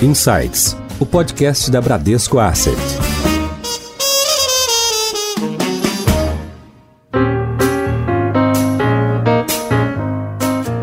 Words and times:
Insights, 0.00 0.76
o 1.00 1.04
podcast 1.04 1.68
da 1.72 1.80
Bradesco 1.80 2.38
Asset. 2.38 2.76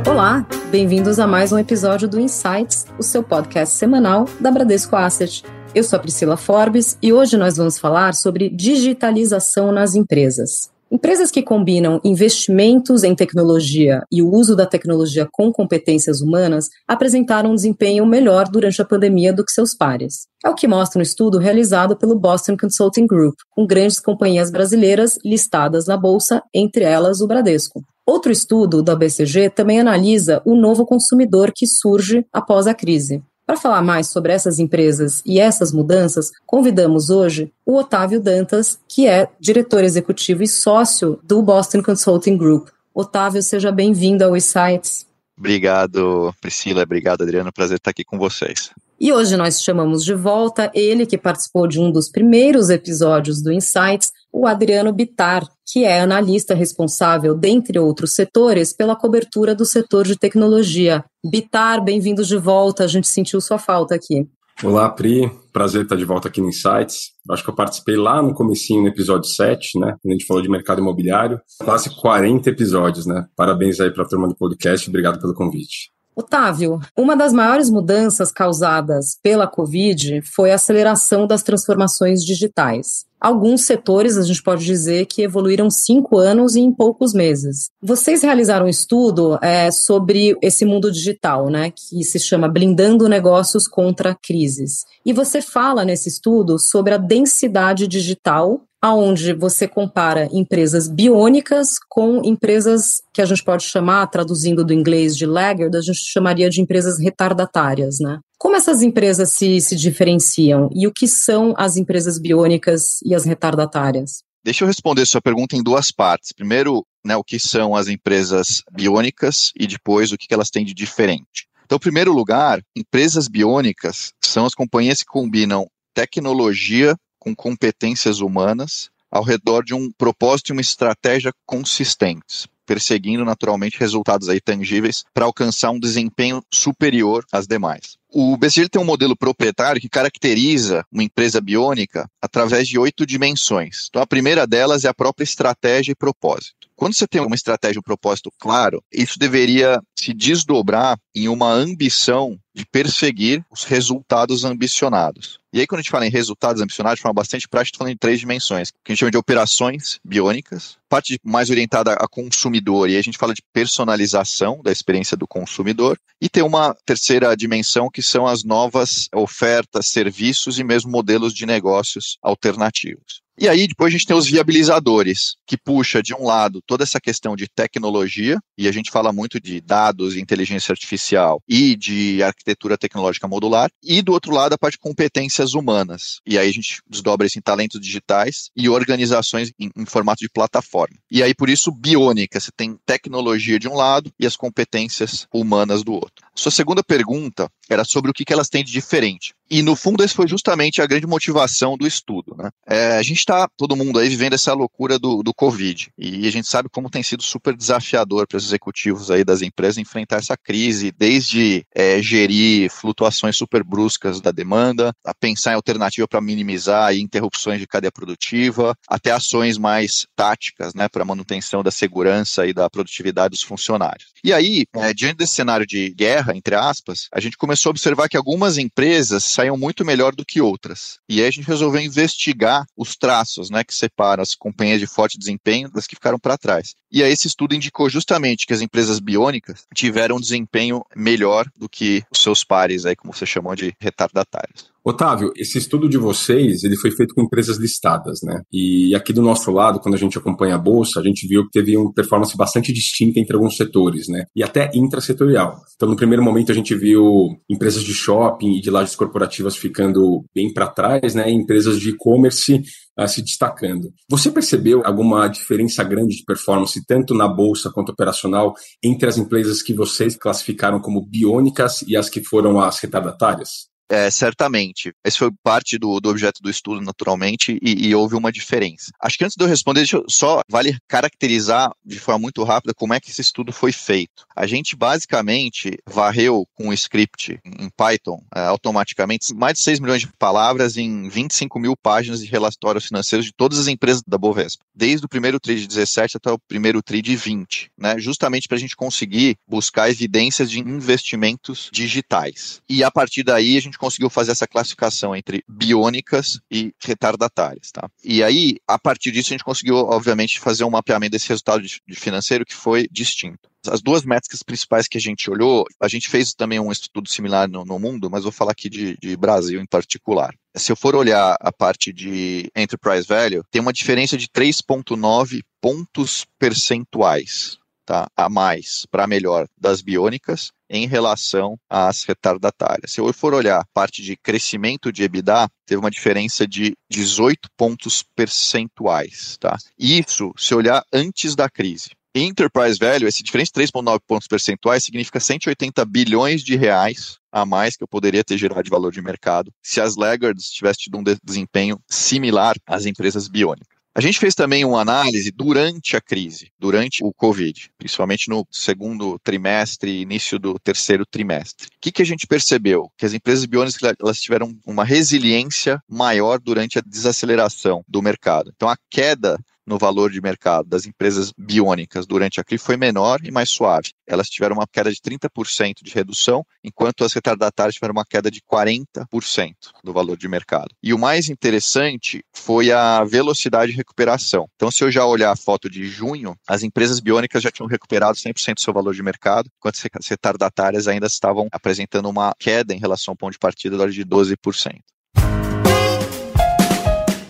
Olá, 0.06 0.46
bem-vindos 0.70 1.18
a 1.18 1.26
mais 1.26 1.54
um 1.54 1.58
episódio 1.58 2.10
do 2.10 2.20
Insights, 2.20 2.88
o 3.00 3.04
seu 3.04 3.24
podcast 3.24 3.78
semanal 3.78 4.26
da 4.38 4.52
Bradesco 4.52 4.98
Asset. 4.98 5.46
Eu 5.74 5.86
sou 5.86 5.96
a 5.96 6.02
Priscila 6.02 6.36
Forbes 6.36 6.98
e 7.02 7.14
hoje 7.14 7.38
nós 7.38 7.56
vamos 7.56 7.80
falar 7.80 8.14
sobre 8.14 8.50
digitalização 8.50 9.72
nas 9.72 9.96
empresas. 9.96 10.75
Empresas 10.92 11.32
que 11.32 11.42
combinam 11.42 12.00
investimentos 12.04 13.04
em 13.04 13.16
tecnologia 13.16 14.04
e 14.12 14.22
o 14.22 14.32
uso 14.32 14.56
da 14.56 14.68
tecnologia 14.68 15.28
com 15.32 15.52
competências 15.52 16.22
humanas 16.22 16.70
apresentaram 16.88 17.52
um 17.52 17.56
desempenho 17.56 18.06
melhor 18.06 18.48
durante 18.48 18.82
a 18.82 18.86
pandemia 18.86 19.34
do 19.34 19.44
que 19.44 19.52
seus 19.52 19.76
pares. 19.76 20.28
É 20.46 20.50
o 20.50 20.54
que 20.54 20.68
mostra 20.68 21.00
um 21.00 21.02
estudo 21.02 21.40
realizado 21.40 21.98
pelo 21.98 22.18
Boston 22.18 22.56
Consulting 22.56 23.08
Group, 23.08 23.34
com 23.50 23.66
grandes 23.66 24.00
companhias 24.00 24.52
brasileiras 24.52 25.18
listadas 25.26 25.88
na 25.88 25.98
bolsa, 25.98 26.44
entre 26.54 26.84
elas 26.84 27.20
o 27.20 27.28
Bradesco. 27.28 27.84
Outro 28.06 28.32
estudo 28.32 28.84
da 28.84 28.96
BCG 28.96 29.50
também 29.50 29.80
analisa 29.80 30.40
o 30.46 30.56
novo 30.56 30.86
consumidor 30.86 31.52
que 31.54 31.66
surge 31.66 32.24
após 32.32 32.68
a 32.68 32.76
crise. 32.76 33.24
Para 33.46 33.58
falar 33.58 33.84
mais 33.84 34.08
sobre 34.08 34.34
essas 34.34 34.58
empresas 34.58 35.22
e 35.24 35.40
essas 35.40 35.72
mudanças, 35.72 36.32
convidamos 36.48 37.12
hoje 37.12 37.52
o 37.64 37.78
Otávio 37.78 38.20
Dantas, 38.20 38.80
que 38.88 39.08
é 39.08 39.30
diretor 39.40 39.84
executivo 39.84 40.42
e 40.42 40.48
sócio 40.48 41.20
do 41.24 41.44
Boston 41.44 41.84
Consulting 41.84 42.38
Group. 42.38 42.70
Otávio, 42.92 43.44
seja 43.44 43.72
bem-vindo 43.72 44.24
ao 44.24 44.36
Insights. 44.36 45.06
Obrigado, 45.38 46.34
Priscila. 46.42 46.82
Obrigado, 46.82 47.22
Adriano. 47.22 47.52
Prazer 47.52 47.78
estar 47.78 47.92
aqui 47.92 48.04
com 48.04 48.18
vocês. 48.18 48.72
E 49.00 49.12
hoje 49.12 49.36
nós 49.36 49.62
chamamos 49.62 50.04
de 50.04 50.14
volta 50.14 50.72
ele 50.74 51.06
que 51.06 51.18
participou 51.18 51.68
de 51.68 51.80
um 51.80 51.92
dos 51.92 52.10
primeiros 52.10 52.70
episódios 52.70 53.44
do 53.44 53.52
Insights, 53.52 54.12
o 54.38 54.46
Adriano 54.46 54.92
Bitar, 54.92 55.48
que 55.66 55.86
é 55.86 56.02
analista 56.02 56.54
responsável, 56.54 57.34
dentre 57.34 57.80
outros 57.80 58.16
setores, 58.16 58.74
pela 58.74 58.94
cobertura 58.94 59.56
do 59.56 59.66
setor 59.66 60.04
de 60.04 60.18
tecnologia. 60.18 61.06
Bitar, 61.26 61.82
bem-vindos 61.82 62.28
de 62.28 62.36
volta, 62.36 62.84
a 62.84 62.88
gente 62.88 63.08
sentiu 63.08 63.40
sua 63.40 63.58
falta 63.58 63.96
aqui. 63.96 64.28
Olá, 64.62 64.90
Pri, 64.90 65.32
prazer 65.54 65.84
estar 65.84 65.96
de 65.96 66.04
volta 66.04 66.28
aqui 66.28 66.42
no 66.42 66.50
Insights. 66.50 67.12
Acho 67.32 67.46
que 67.46 67.50
eu 67.50 67.56
participei 67.56 67.96
lá 67.96 68.22
no 68.22 68.34
comecinho, 68.34 68.82
no 68.82 68.90
episódio 68.90 69.30
7, 69.30 69.80
né, 69.80 69.96
quando 70.02 70.12
a 70.12 70.18
gente 70.18 70.26
falou 70.26 70.44
de 70.44 70.50
mercado 70.50 70.82
imobiliário. 70.82 71.40
Quase 71.64 71.90
40 71.96 72.50
episódios, 72.50 73.06
né? 73.06 73.26
Parabéns 73.38 73.80
aí 73.80 73.90
para 73.90 74.04
a 74.04 74.08
turma 74.08 74.28
do 74.28 74.36
podcast, 74.36 74.90
obrigado 74.90 75.20
pelo 75.22 75.34
convite. 75.34 75.95
Otávio, 76.16 76.80
uma 76.98 77.16
das 77.16 77.34
maiores 77.34 77.70
mudanças 77.70 78.32
causadas 78.32 79.18
pela 79.22 79.48
Covid 79.48 80.22
foi 80.22 80.52
a 80.52 80.56
aceleração 80.56 81.28
das 81.28 81.44
transformações 81.44 82.24
digitais. 82.24 83.06
Alguns 83.20 83.66
setores, 83.66 84.18
a 84.18 84.22
gente 84.22 84.44
pode 84.44 84.64
dizer, 84.64 85.08
que 85.08 85.24
evoluíram 85.24 85.70
cinco 85.70 86.18
anos 86.18 86.56
e 86.56 86.60
em 86.60 86.72
poucos 86.72 87.14
meses. 87.14 87.70
Vocês 87.82 88.22
realizaram 88.22 88.68
um 88.68 88.70
estudo 88.70 89.40
é, 89.42 89.72
sobre 89.72 90.38
esse 90.42 90.64
mundo 90.64 90.92
digital, 90.92 91.50
né, 91.50 91.72
que 91.72 92.04
se 92.04 92.20
chama 92.20 92.48
Blindando 92.48 93.10
Negócios 93.10 93.68
contra 93.68 94.16
Crises. 94.16 94.86
E 95.06 95.12
você 95.12 95.42
fala 95.42 95.84
nesse 95.84 96.08
estudo 96.08 96.60
sobre 96.60 96.94
a 96.94 96.98
densidade 96.98 97.88
digital 97.88 98.62
aonde 98.86 99.34
você 99.34 99.68
compara 99.68 100.30
empresas 100.32 100.88
biônicas 100.88 101.70
com 101.90 102.22
empresas 102.24 103.02
que 103.12 103.20
a 103.20 103.26
gente 103.26 103.44
pode 103.44 103.64
chamar, 103.64 104.06
traduzindo 104.06 104.64
do 104.64 104.76
inglês 104.76 105.18
de 105.18 105.26
laggard, 105.26 105.76
a 105.76 105.82
gente 105.82 106.00
chamaria 106.06 106.52
de 106.52 106.62
empresas 106.62 107.00
retardatárias, 107.00 107.98
né? 108.00 108.20
Como 108.38 108.56
essas 108.56 108.84
empresas 108.84 109.32
se, 109.32 109.60
se 109.60 109.76
diferenciam 109.76 110.70
e 110.72 110.86
o 110.86 110.94
que 110.94 111.08
são 111.08 111.56
as 111.58 111.78
empresas 111.78 112.20
biônicas 112.20 113.02
e 113.04 113.16
as 113.16 113.26
retardatárias? 113.26 114.22
Deixa 114.44 114.64
eu 114.64 114.68
responder 114.68 115.04
sua 115.08 115.20
pergunta 115.20 115.56
em 115.56 115.64
duas 115.64 115.90
partes. 115.90 116.32
Primeiro, 116.32 116.86
né, 117.04 117.16
o 117.16 117.24
que 117.24 117.40
são 117.40 117.76
as 117.76 117.88
empresas 117.88 118.62
biônicas 118.72 119.52
e 119.60 119.66
depois 119.66 120.12
o 120.12 120.18
que 120.18 120.32
elas 120.32 120.52
têm 120.52 120.64
de 120.64 120.76
diferente. 120.76 121.48
Então, 121.66 121.78
em 121.78 121.80
primeiro 121.80 122.14
lugar, 122.14 122.62
empresas 122.76 123.28
biônicas 123.28 124.12
são 124.24 124.46
as 124.46 124.54
companhias 124.54 125.00
que 125.00 125.08
combinam 125.08 125.66
tecnologia 125.96 126.96
com 127.26 127.36
competências 127.36 128.20
humanas 128.20 128.92
ao 129.10 129.24
redor 129.24 129.64
de 129.64 129.74
um 129.74 129.92
propósito 129.92 130.50
e 130.50 130.52
uma 130.52 130.62
estratégia 130.62 131.34
consistentes, 131.44 132.48
perseguindo 132.68 133.26
naturalmente 133.26 133.80
resultados 133.80 134.30
aí 134.30 134.40
tangíveis 134.40 135.04
para 135.12 135.26
alcançar 135.26 135.72
um 135.72 135.80
desempenho 135.80 136.44
superior 136.54 137.26
às 137.32 137.48
demais. 137.48 137.98
O 138.18 138.38
BCG 138.38 138.70
tem 138.70 138.82
um 138.82 138.86
modelo 138.86 139.14
proprietário 139.14 139.82
que 139.82 139.90
caracteriza 139.90 140.86
uma 140.90 141.04
empresa 141.04 141.42
biônica 141.42 142.10
através 142.22 142.66
de 142.66 142.80
oito 142.80 143.06
dimensões. 143.06 143.88
Então, 143.90 144.02
a 144.02 144.08
primeira 144.08 144.48
delas 144.48 144.86
é 144.86 144.88
a 144.88 144.94
própria 144.94 145.26
estratégia 145.26 145.92
e 145.92 145.96
propósito. 145.96 146.66
Quando 146.78 146.94
você 146.94 147.06
tem 147.06 147.22
uma 147.22 147.36
estratégia 147.36 147.78
e 147.78 147.80
um 147.80 147.84
propósito 147.84 148.32
claro, 148.40 148.82
isso 148.92 149.18
deveria 149.18 149.82
se 149.98 150.14
desdobrar 150.14 150.98
em 151.16 151.28
uma 151.28 151.52
ambição 151.52 152.38
de 152.54 152.66
perseguir 152.66 153.44
os 153.50 153.64
resultados 153.64 154.44
ambicionados. 154.44 155.40
E 155.54 155.60
aí, 155.60 155.68
quando 155.68 155.80
a 155.80 155.82
gente 155.82 155.92
fala 155.92 156.06
em 156.06 156.10
resultados 156.10 156.62
ambicionados, 156.62 157.00
forma 157.00 157.14
bastante 157.14 157.48
prática, 157.48 157.76
gente 157.76 157.78
falando 157.78 157.94
em 157.94 157.98
três 157.98 158.20
dimensões, 158.20 158.72
que 158.72 158.92
a 158.92 158.94
gente 158.94 159.00
chama 159.00 159.12
de 159.12 159.18
operações 159.18 160.00
biônicas, 160.04 160.78
parte 160.90 161.18
mais 161.24 161.50
orientada 161.50 161.94
a 161.94 162.08
consumidor, 162.08 162.90
e 162.90 162.98
a 162.98 163.02
gente 163.02 163.18
fala 163.18 163.34
de 163.34 163.42
personalização 163.54 164.62
da 164.62 164.72
experiência 164.72 165.16
do 165.16 165.28
consumidor, 165.28 165.98
e 166.22 166.28
tem 166.28 166.44
uma 166.44 166.76
terceira 166.86 167.36
dimensão 167.36 167.90
que 167.90 168.02
são 168.08 168.26
as 168.26 168.44
novas 168.44 169.10
ofertas, 169.14 169.88
serviços 169.88 170.60
e 170.60 170.64
mesmo 170.64 170.92
modelos 170.92 171.34
de 171.34 171.46
negócios 171.46 172.18
alternativos. 172.22 173.25
E 173.38 173.50
aí, 173.50 173.68
depois 173.68 173.90
a 173.90 173.98
gente 173.98 174.06
tem 174.06 174.16
os 174.16 174.28
viabilizadores, 174.28 175.36
que 175.46 175.58
puxa, 175.58 176.02
de 176.02 176.14
um 176.14 176.24
lado, 176.24 176.62
toda 176.66 176.84
essa 176.84 177.02
questão 177.02 177.36
de 177.36 177.48
tecnologia, 177.48 178.40
e 178.58 178.68
a 178.68 178.72
gente 178.72 178.90
fala 178.90 179.12
muito 179.12 179.40
de 179.40 179.60
dados, 179.60 180.16
inteligência 180.16 180.72
artificial 180.72 181.42
e 181.48 181.76
de 181.76 182.24
arquitetura 182.24 182.78
tecnológica 182.78 183.28
modular, 183.28 183.70
e 183.84 184.02
do 184.02 184.14
outro 184.14 184.34
lado, 184.34 184.54
a 184.54 184.58
parte 184.58 184.74
de 184.74 184.80
competências 184.80 185.54
humanas. 185.54 186.20
E 186.26 186.38
aí 186.38 186.50
a 186.50 186.54
gente 186.54 186.82
desdobra 186.90 187.28
isso 187.28 187.38
em 187.38 187.42
talentos 187.42 187.80
digitais 187.82 188.50
e 188.56 188.70
organizações 188.70 189.52
em, 189.60 189.70
em 189.76 189.86
formato 189.86 190.22
de 190.22 190.30
plataforma. 190.30 190.98
E 191.12 191.22
aí, 191.22 191.34
por 191.36 191.50
isso, 191.50 191.72
biônica, 191.72 192.40
você 192.40 192.52
tem 192.56 192.78
tecnologia 192.86 193.60
de 193.60 193.68
um 193.68 193.76
lado 193.76 194.12
e 194.20 194.26
as 194.26 194.36
competências 194.36 195.28
humanas 195.34 195.84
do 195.84 195.94
outro. 195.94 196.26
Sua 196.34 196.52
segunda 196.52 196.84
pergunta 196.84 197.50
era 197.70 197.84
sobre 197.84 198.12
o 198.12 198.14
que, 198.14 198.24
que 198.24 198.34
elas 198.34 198.50
têm 198.50 198.64
de 198.64 198.72
diferente. 198.72 199.34
E 199.50 199.62
no 199.62 199.76
fundo, 199.76 200.04
esse 200.04 200.14
foi 200.14 200.28
justamente 200.28 200.82
a 200.82 200.88
grande 200.88 201.06
motivação 201.06 201.78
do 201.78 201.86
estudo. 201.86 202.36
Né? 202.38 202.50
É, 202.68 202.98
a 202.98 203.04
gente 203.04 203.20
está, 203.20 203.48
todo 203.56 203.76
mundo 203.76 204.00
aí, 204.00 204.10
vivendo 204.10 204.34
essa 204.34 204.54
loucura 204.54 204.98
do, 204.98 205.22
do 205.22 205.34
Covid. 205.34 205.90
E 205.98 206.28
a 206.28 206.32
gente 206.32 206.48
sabe 206.48 206.68
como 206.70 206.90
tem 206.90 207.04
sido 207.04 207.22
super 207.22 207.56
desafiador 207.56 208.28
para 208.28 208.38
os 208.38 208.46
executivos 208.46 209.12
aí 209.12 209.24
das 209.24 209.42
empresas 209.42 209.78
enfrentar 209.78 210.18
essa 210.18 210.36
crise, 210.36 210.92
desde 210.92 211.66
é, 211.74 212.02
gerir 212.02 212.70
flutuações 212.72 213.38
super 213.38 213.64
bruscas 213.64 214.20
da 214.20 214.32
demanda, 214.32 214.92
a 215.06 215.14
pensar 215.14 215.52
em 215.52 215.56
alternativa 215.56 216.08
para 216.08 216.22
minimizar 216.22 216.88
aí, 216.88 217.00
interrupções 217.00 217.60
de 217.60 217.68
cadeia 217.68 217.92
produtiva, 217.92 218.76
até 218.88 219.12
ações 219.12 219.58
mais 219.58 220.08
táticas 220.16 220.74
né, 220.74 220.88
para 220.90 221.06
manutenção 221.06 221.62
da 221.62 221.72
segurança 221.72 222.48
e 222.48 222.54
da 222.54 222.70
produtividade 222.70 223.32
dos 223.32 223.44
funcionários. 223.44 224.08
E 224.24 224.34
aí, 224.34 224.66
é, 224.74 224.94
diante 224.94 225.18
desse 225.18 225.36
cenário 225.36 225.66
de 225.66 225.92
guerra, 225.92 226.36
entre 226.36 226.56
aspas, 226.56 227.08
a 227.12 227.20
gente 227.20 227.38
começou 227.38 227.70
a 227.70 227.72
observar 227.72 228.10
que 228.10 228.18
algumas 228.18 228.58
empresas 228.58 229.35
saíam 229.36 229.58
muito 229.58 229.86
melhor 229.86 230.16
do 230.16 230.26
que 230.26 230.42
outras. 230.42 231.00
E 231.08 231.22
aí 231.22 231.28
a 231.28 231.32
gente 231.32 231.48
resolveu 231.48 231.82
investigar 231.82 232.66
os 232.76 232.96
traços 232.96 233.50
né, 233.50 233.64
que 233.64 233.74
separam 233.74 234.24
as 234.24 234.34
companhias 234.34 234.80
de 234.80 234.88
forte 234.88 235.18
desempenho 235.18 235.70
das 235.70 235.86
que 235.86 235.96
ficaram 235.96 236.18
para 236.18 236.38
trás. 236.38 236.74
E 236.92 237.04
aí 237.04 237.12
esse 237.12 237.28
estudo 237.28 237.56
indicou 237.56 237.90
justamente 237.90 238.48
que 238.48 238.54
as 238.54 238.62
empresas 238.62 239.00
biônicas 239.00 239.66
tiveram 239.74 240.18
um 240.18 240.22
desempenho 240.22 240.84
melhor 240.96 241.48
do 241.56 241.68
que 241.68 242.04
os 242.12 242.22
seus 242.22 242.44
pares, 242.44 242.86
aí, 242.86 242.96
como 242.96 243.14
você 243.14 243.26
chamou 243.26 243.56
de 243.56 243.76
retardatários. 243.80 244.75
Otávio, 244.88 245.34
esse 245.36 245.58
estudo 245.58 245.90
de 245.90 245.98
vocês, 245.98 246.64
ele 246.64 246.78
foi 246.78 246.92
feito 246.92 247.16
com 247.16 247.24
empresas 247.24 247.58
listadas, 247.58 248.20
né? 248.22 248.44
E 248.54 248.94
aqui 248.94 249.12
do 249.12 249.22
nosso 249.22 249.50
lado, 249.50 249.80
quando 249.80 249.96
a 249.96 249.98
gente 249.98 250.16
acompanha 250.16 250.54
a 250.54 250.60
bolsa, 250.60 251.00
a 251.00 251.04
gente 251.04 251.28
viu 251.28 251.44
que 251.46 251.50
teve 251.50 251.76
uma 251.76 251.92
performance 251.92 252.38
bastante 252.38 252.72
distinta 252.72 253.20
entre 253.20 253.36
alguns 253.36 253.58
setores, 253.58 254.08
né? 254.08 254.26
E 254.36 254.44
até 254.44 254.70
intrasetorial. 254.76 255.60
Então, 255.76 255.90
no 255.90 255.96
primeiro 255.96 256.22
momento, 256.22 256.52
a 256.52 256.56
gente 256.56 256.76
viu 256.76 257.36
empresas 257.50 257.82
de 257.82 257.96
shopping 257.96 258.58
e 258.58 258.62
de 258.62 258.70
lajes 258.70 258.96
corporativas 258.96 259.56
ficando 259.56 260.24
bem 260.36 260.54
para 260.54 260.68
trás, 260.68 261.16
né? 261.16 261.32
E 261.32 261.34
empresas 261.34 261.80
de 261.80 261.90
e-commerce 261.90 262.62
uh, 263.00 263.08
se 263.08 263.24
destacando. 263.24 263.92
Você 264.08 264.30
percebeu 264.30 264.84
alguma 264.86 265.28
diferença 265.28 265.84
grande 265.84 266.16
de 266.16 266.24
performance, 266.24 266.80
tanto 266.86 267.16
na 267.16 267.28
bolsa 267.28 267.72
quanto 267.72 267.92
operacional, 267.92 268.54
entre 268.84 269.10
as 269.10 269.18
empresas 269.18 269.64
que 269.64 269.74
vocês 269.74 270.16
classificaram 270.16 270.80
como 270.80 271.04
biônicas 271.04 271.82
e 271.88 271.98
as 271.98 272.08
que 272.08 272.24
foram 272.24 272.62
as 272.62 272.78
retardatárias? 272.78 273.74
É, 273.90 274.10
certamente. 274.10 274.92
Esse 275.04 275.18
foi 275.18 275.32
parte 275.44 275.78
do, 275.78 276.00
do 276.00 276.10
objeto 276.10 276.42
do 276.42 276.50
estudo, 276.50 276.82
naturalmente, 276.82 277.58
e, 277.62 277.88
e, 277.88 277.96
houve 277.96 278.16
uma 278.16 278.32
diferença. 278.32 278.92
Acho 279.00 279.18
que 279.18 279.24
antes 279.24 279.36
de 279.38 279.44
eu 279.44 279.48
responder, 279.48 279.82
deixa 279.82 279.98
eu 279.98 280.06
só 280.08 280.42
vale 280.50 280.78
caracterizar 280.88 281.72
de 281.86 282.00
forma 282.00 282.20
muito 282.20 282.44
rápida 282.44 282.74
como 282.74 282.94
é 282.94 283.00
que 283.00 283.12
esse 283.12 283.22
estudo 283.22 283.52
foi 283.52 283.72
feito. 283.72 284.26
A 284.36 284.48
gente 284.48 284.76
basicamente 284.76 285.78
varreu 285.86 286.48
com 286.56 286.70
o 286.70 286.74
script 286.74 287.40
em 287.46 287.70
Python 287.70 288.24
é, 288.36 288.42
automaticamente 288.42 289.34
mais 289.34 289.58
de 289.58 289.64
6 289.64 289.80
milhões 289.80 290.02
de 290.02 290.08
palavras 290.18 290.78
em 290.78 291.08
25 291.08 291.60
mil 291.60 291.76
páginas 291.78 292.20
de 292.20 292.26
relatórios 292.26 292.86
financeiros 292.86 293.26
de 293.26 293.34
todas 293.34 293.60
as 293.60 293.68
empresas 293.68 294.02
da 294.06 294.18
Bovespa, 294.18 294.64
desde 294.74 295.06
o 295.06 295.10
primeiro 295.10 295.40
TRI 295.40 295.62
de 295.62 295.68
17 295.68 296.18
até 296.18 296.32
o 296.32 296.40
primeiro 296.40 296.82
TRI 296.82 297.02
de 297.02 297.16
20, 297.16 297.72
né? 297.78 298.00
justamente 298.00 298.48
para 298.48 298.58
a 298.58 298.60
gente 298.60 298.76
conseguir 298.76 299.38
buscar 299.48 299.90
evidências 299.90 300.50
de 300.50 300.60
investimentos 300.60 301.70
digitais. 301.72 302.62
E 302.68 302.84
a 302.84 302.90
partir 302.90 303.24
daí 303.24 303.58
a 303.58 303.62
gente 303.62 303.75
conseguiu 303.78 304.10
fazer 304.10 304.32
essa 304.32 304.48
classificação 304.48 305.16
entre 305.16 305.44
biônicas 305.48 306.40
e 306.52 306.74
retardatárias. 306.84 307.72
Tá? 307.72 307.90
E 308.04 308.24
aí, 308.24 308.58
a 308.68 308.78
partir 308.78 309.12
disso, 309.12 309.30
a 309.30 309.36
gente 309.36 309.44
conseguiu, 309.44 309.76
obviamente, 309.78 310.40
fazer 310.40 310.64
um 310.64 310.70
mapeamento 310.70 311.12
desse 311.12 311.30
resultado 311.30 311.62
de, 311.62 311.82
de 311.88 311.96
financeiro 311.96 312.46
que 312.46 312.54
foi 312.54 312.88
distinto. 312.92 313.50
As 313.68 313.82
duas 313.82 314.04
métricas 314.04 314.44
principais 314.44 314.88
que 314.88 314.98
a 314.98 315.02
gente 315.02 315.30
olhou, 315.30 315.66
a 315.82 315.88
gente 315.88 316.08
fez 316.08 316.34
também 316.34 316.60
um 316.60 316.72
estudo 316.72 317.10
similar 317.10 317.50
no, 317.50 317.66
no 317.66 317.80
mundo, 317.80 318.10
mas 318.12 318.24
vou 318.24 318.32
falar 318.32 318.52
aqui 318.52 318.70
de, 318.70 318.96
de, 319.02 319.18
Brasil 319.18 319.60
em 319.60 319.66
particular. 319.66 320.34
Se 320.56 320.72
eu 320.72 320.76
for 320.76 320.96
olhar 320.96 321.36
a 321.40 321.52
parte 321.52 321.92
de 321.92 322.50
enterprise 322.56 323.08
value, 323.08 323.44
tem 323.50 323.62
uma 323.62 323.74
diferença 323.74 324.18
de 324.18 324.28
3,9 324.28 325.42
pontos 325.60 326.26
percentuais 326.38 327.58
tá, 327.86 328.08
a 328.16 328.28
mais 328.30 328.86
para 328.90 329.08
melhor 329.08 329.48
das 329.58 329.82
biônicas 329.82 330.52
em 330.70 330.88
relação 330.88 331.58
às 331.70 332.04
retardatárias. 332.04 332.92
Se 332.92 333.00
eu 333.00 333.12
for 333.14 333.34
olhar 333.34 333.60
a 333.60 333.66
parte 333.74 334.02
de 334.02 334.16
crescimento 334.18 334.92
de 334.92 335.04
EBITDA, 335.04 335.48
teve 335.66 335.80
uma 335.80 335.92
diferença 335.92 336.48
de 336.48 336.76
18 336.90 337.50
pontos 337.58 338.04
percentuais. 338.16 339.38
Tá? 339.40 339.58
Isso 339.78 340.32
se 340.38 340.54
olhar 340.54 340.84
antes 340.92 341.36
da 341.36 341.50
crise. 341.50 341.90
Enterprise 342.18 342.80
Value, 342.80 343.08
esse 343.08 343.22
diferença 343.22 343.52
de 343.54 343.62
3,9 343.62 344.00
pontos 344.08 344.28
percentuais 344.28 344.86
significa 344.86 345.20
180 345.20 345.84
bilhões 345.84 346.42
de 346.42 346.56
reais 346.56 347.18
a 347.30 347.46
mais 347.46 347.76
que 347.76 347.84
eu 347.84 347.88
poderia 347.90 348.24
ter 348.24 348.38
gerado 348.38 348.64
de 348.64 348.70
valor 348.70 348.90
de 348.90 349.02
mercado 349.02 349.52
se 349.62 349.82
as 349.82 349.98
laggards 349.98 350.50
tivessem 350.50 350.84
tido 350.84 350.98
um 350.98 351.04
desempenho 351.22 351.78
similar 351.90 352.56
às 352.66 352.86
empresas 352.86 353.28
biônicas. 353.28 353.75
A 353.98 354.02
gente 354.02 354.20
fez 354.20 354.36
também 354.36 354.66
uma 354.66 354.82
análise 354.82 355.32
durante 355.32 355.96
a 355.96 356.02
crise, 356.02 356.52
durante 356.60 357.02
o 357.02 357.14
Covid, 357.14 357.72
principalmente 357.78 358.30
no 358.30 358.46
segundo 358.52 359.18
trimestre 359.20 360.02
início 360.02 360.38
do 360.38 360.60
terceiro 360.60 361.06
trimestre. 361.06 361.68
O 361.68 361.80
que, 361.80 361.94
que 361.94 362.02
a 362.02 362.06
gente 362.06 362.28
percebeu? 362.28 362.92
Que 362.98 363.06
as 363.06 363.14
empresas 363.14 363.46
biônicas 363.46 363.96
elas 363.98 364.20
tiveram 364.20 364.54
uma 364.66 364.84
resiliência 364.84 365.82
maior 365.90 366.42
durante 366.42 366.78
a 366.78 366.84
desaceleração 366.86 367.86
do 367.88 368.02
mercado. 368.02 368.52
Então, 368.54 368.68
a 368.68 368.76
queda 368.92 369.40
no 369.66 369.78
valor 369.78 370.12
de 370.12 370.22
mercado 370.22 370.68
das 370.68 370.86
empresas 370.86 371.32
biônicas 371.38 372.06
durante 372.06 372.40
a 372.40 372.44
crise 372.44 372.64
foi 372.64 372.78
menor 372.78 373.20
e 373.24 373.32
mais 373.32 373.50
suave. 373.50 373.92
Elas 374.08 374.30
tiveram 374.30 374.56
uma 374.56 374.68
queda 374.68 374.92
de 374.92 375.00
30% 375.00 375.84
de 375.84 375.94
redução, 375.94 376.46
enquanto 376.64 377.04
as 377.04 377.14
retardatárias 377.14 377.76
tiveram 377.76 377.94
uma 377.94 378.06
queda 378.06 378.30
de 378.30 378.42
40% 378.42 379.54
do 379.84 379.94
valor 379.94 380.18
de 380.18 380.28
mercado. 380.28 380.70
E 380.82 380.94
o 380.94 381.00
mais 381.00 381.30
interessante 381.30 382.24
foi 382.34 382.72
a 382.72 383.04
velocidade 383.04 383.72
de 383.72 383.78
recuperação. 383.78 384.48
Então, 384.56 384.70
se 384.70 384.84
eu 384.84 384.92
já 384.92 385.06
olhar 385.06 385.32
a 385.32 385.36
foto 385.36 385.70
de 385.70 385.88
junho, 385.88 386.36
as 386.48 386.64
empresas 386.64 387.00
biônicas 387.00 387.42
já 387.42 387.52
tinham 387.52 387.68
recuperado 387.68 388.18
100% 388.18 388.56
do 388.56 388.62
seu 388.62 388.74
valor 388.74 388.94
de 388.94 389.02
mercado, 389.02 389.50
enquanto 389.58 389.76
as 389.94 390.08
retardatárias 390.08 390.88
ainda 390.88 391.08
estavam 391.08 391.48
apresentando 391.52 392.10
uma 392.10 392.34
queda 392.38 392.74
em 392.74 392.80
relação 392.80 393.12
ao 393.14 393.18
ponto 393.18 393.34
de 393.34 393.40
partida 393.40 393.76
de 393.90 394.06
12%. 394.06 394.80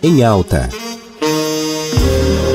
Em 0.02 0.22
alta. 0.22 0.85
you. 2.06 2.45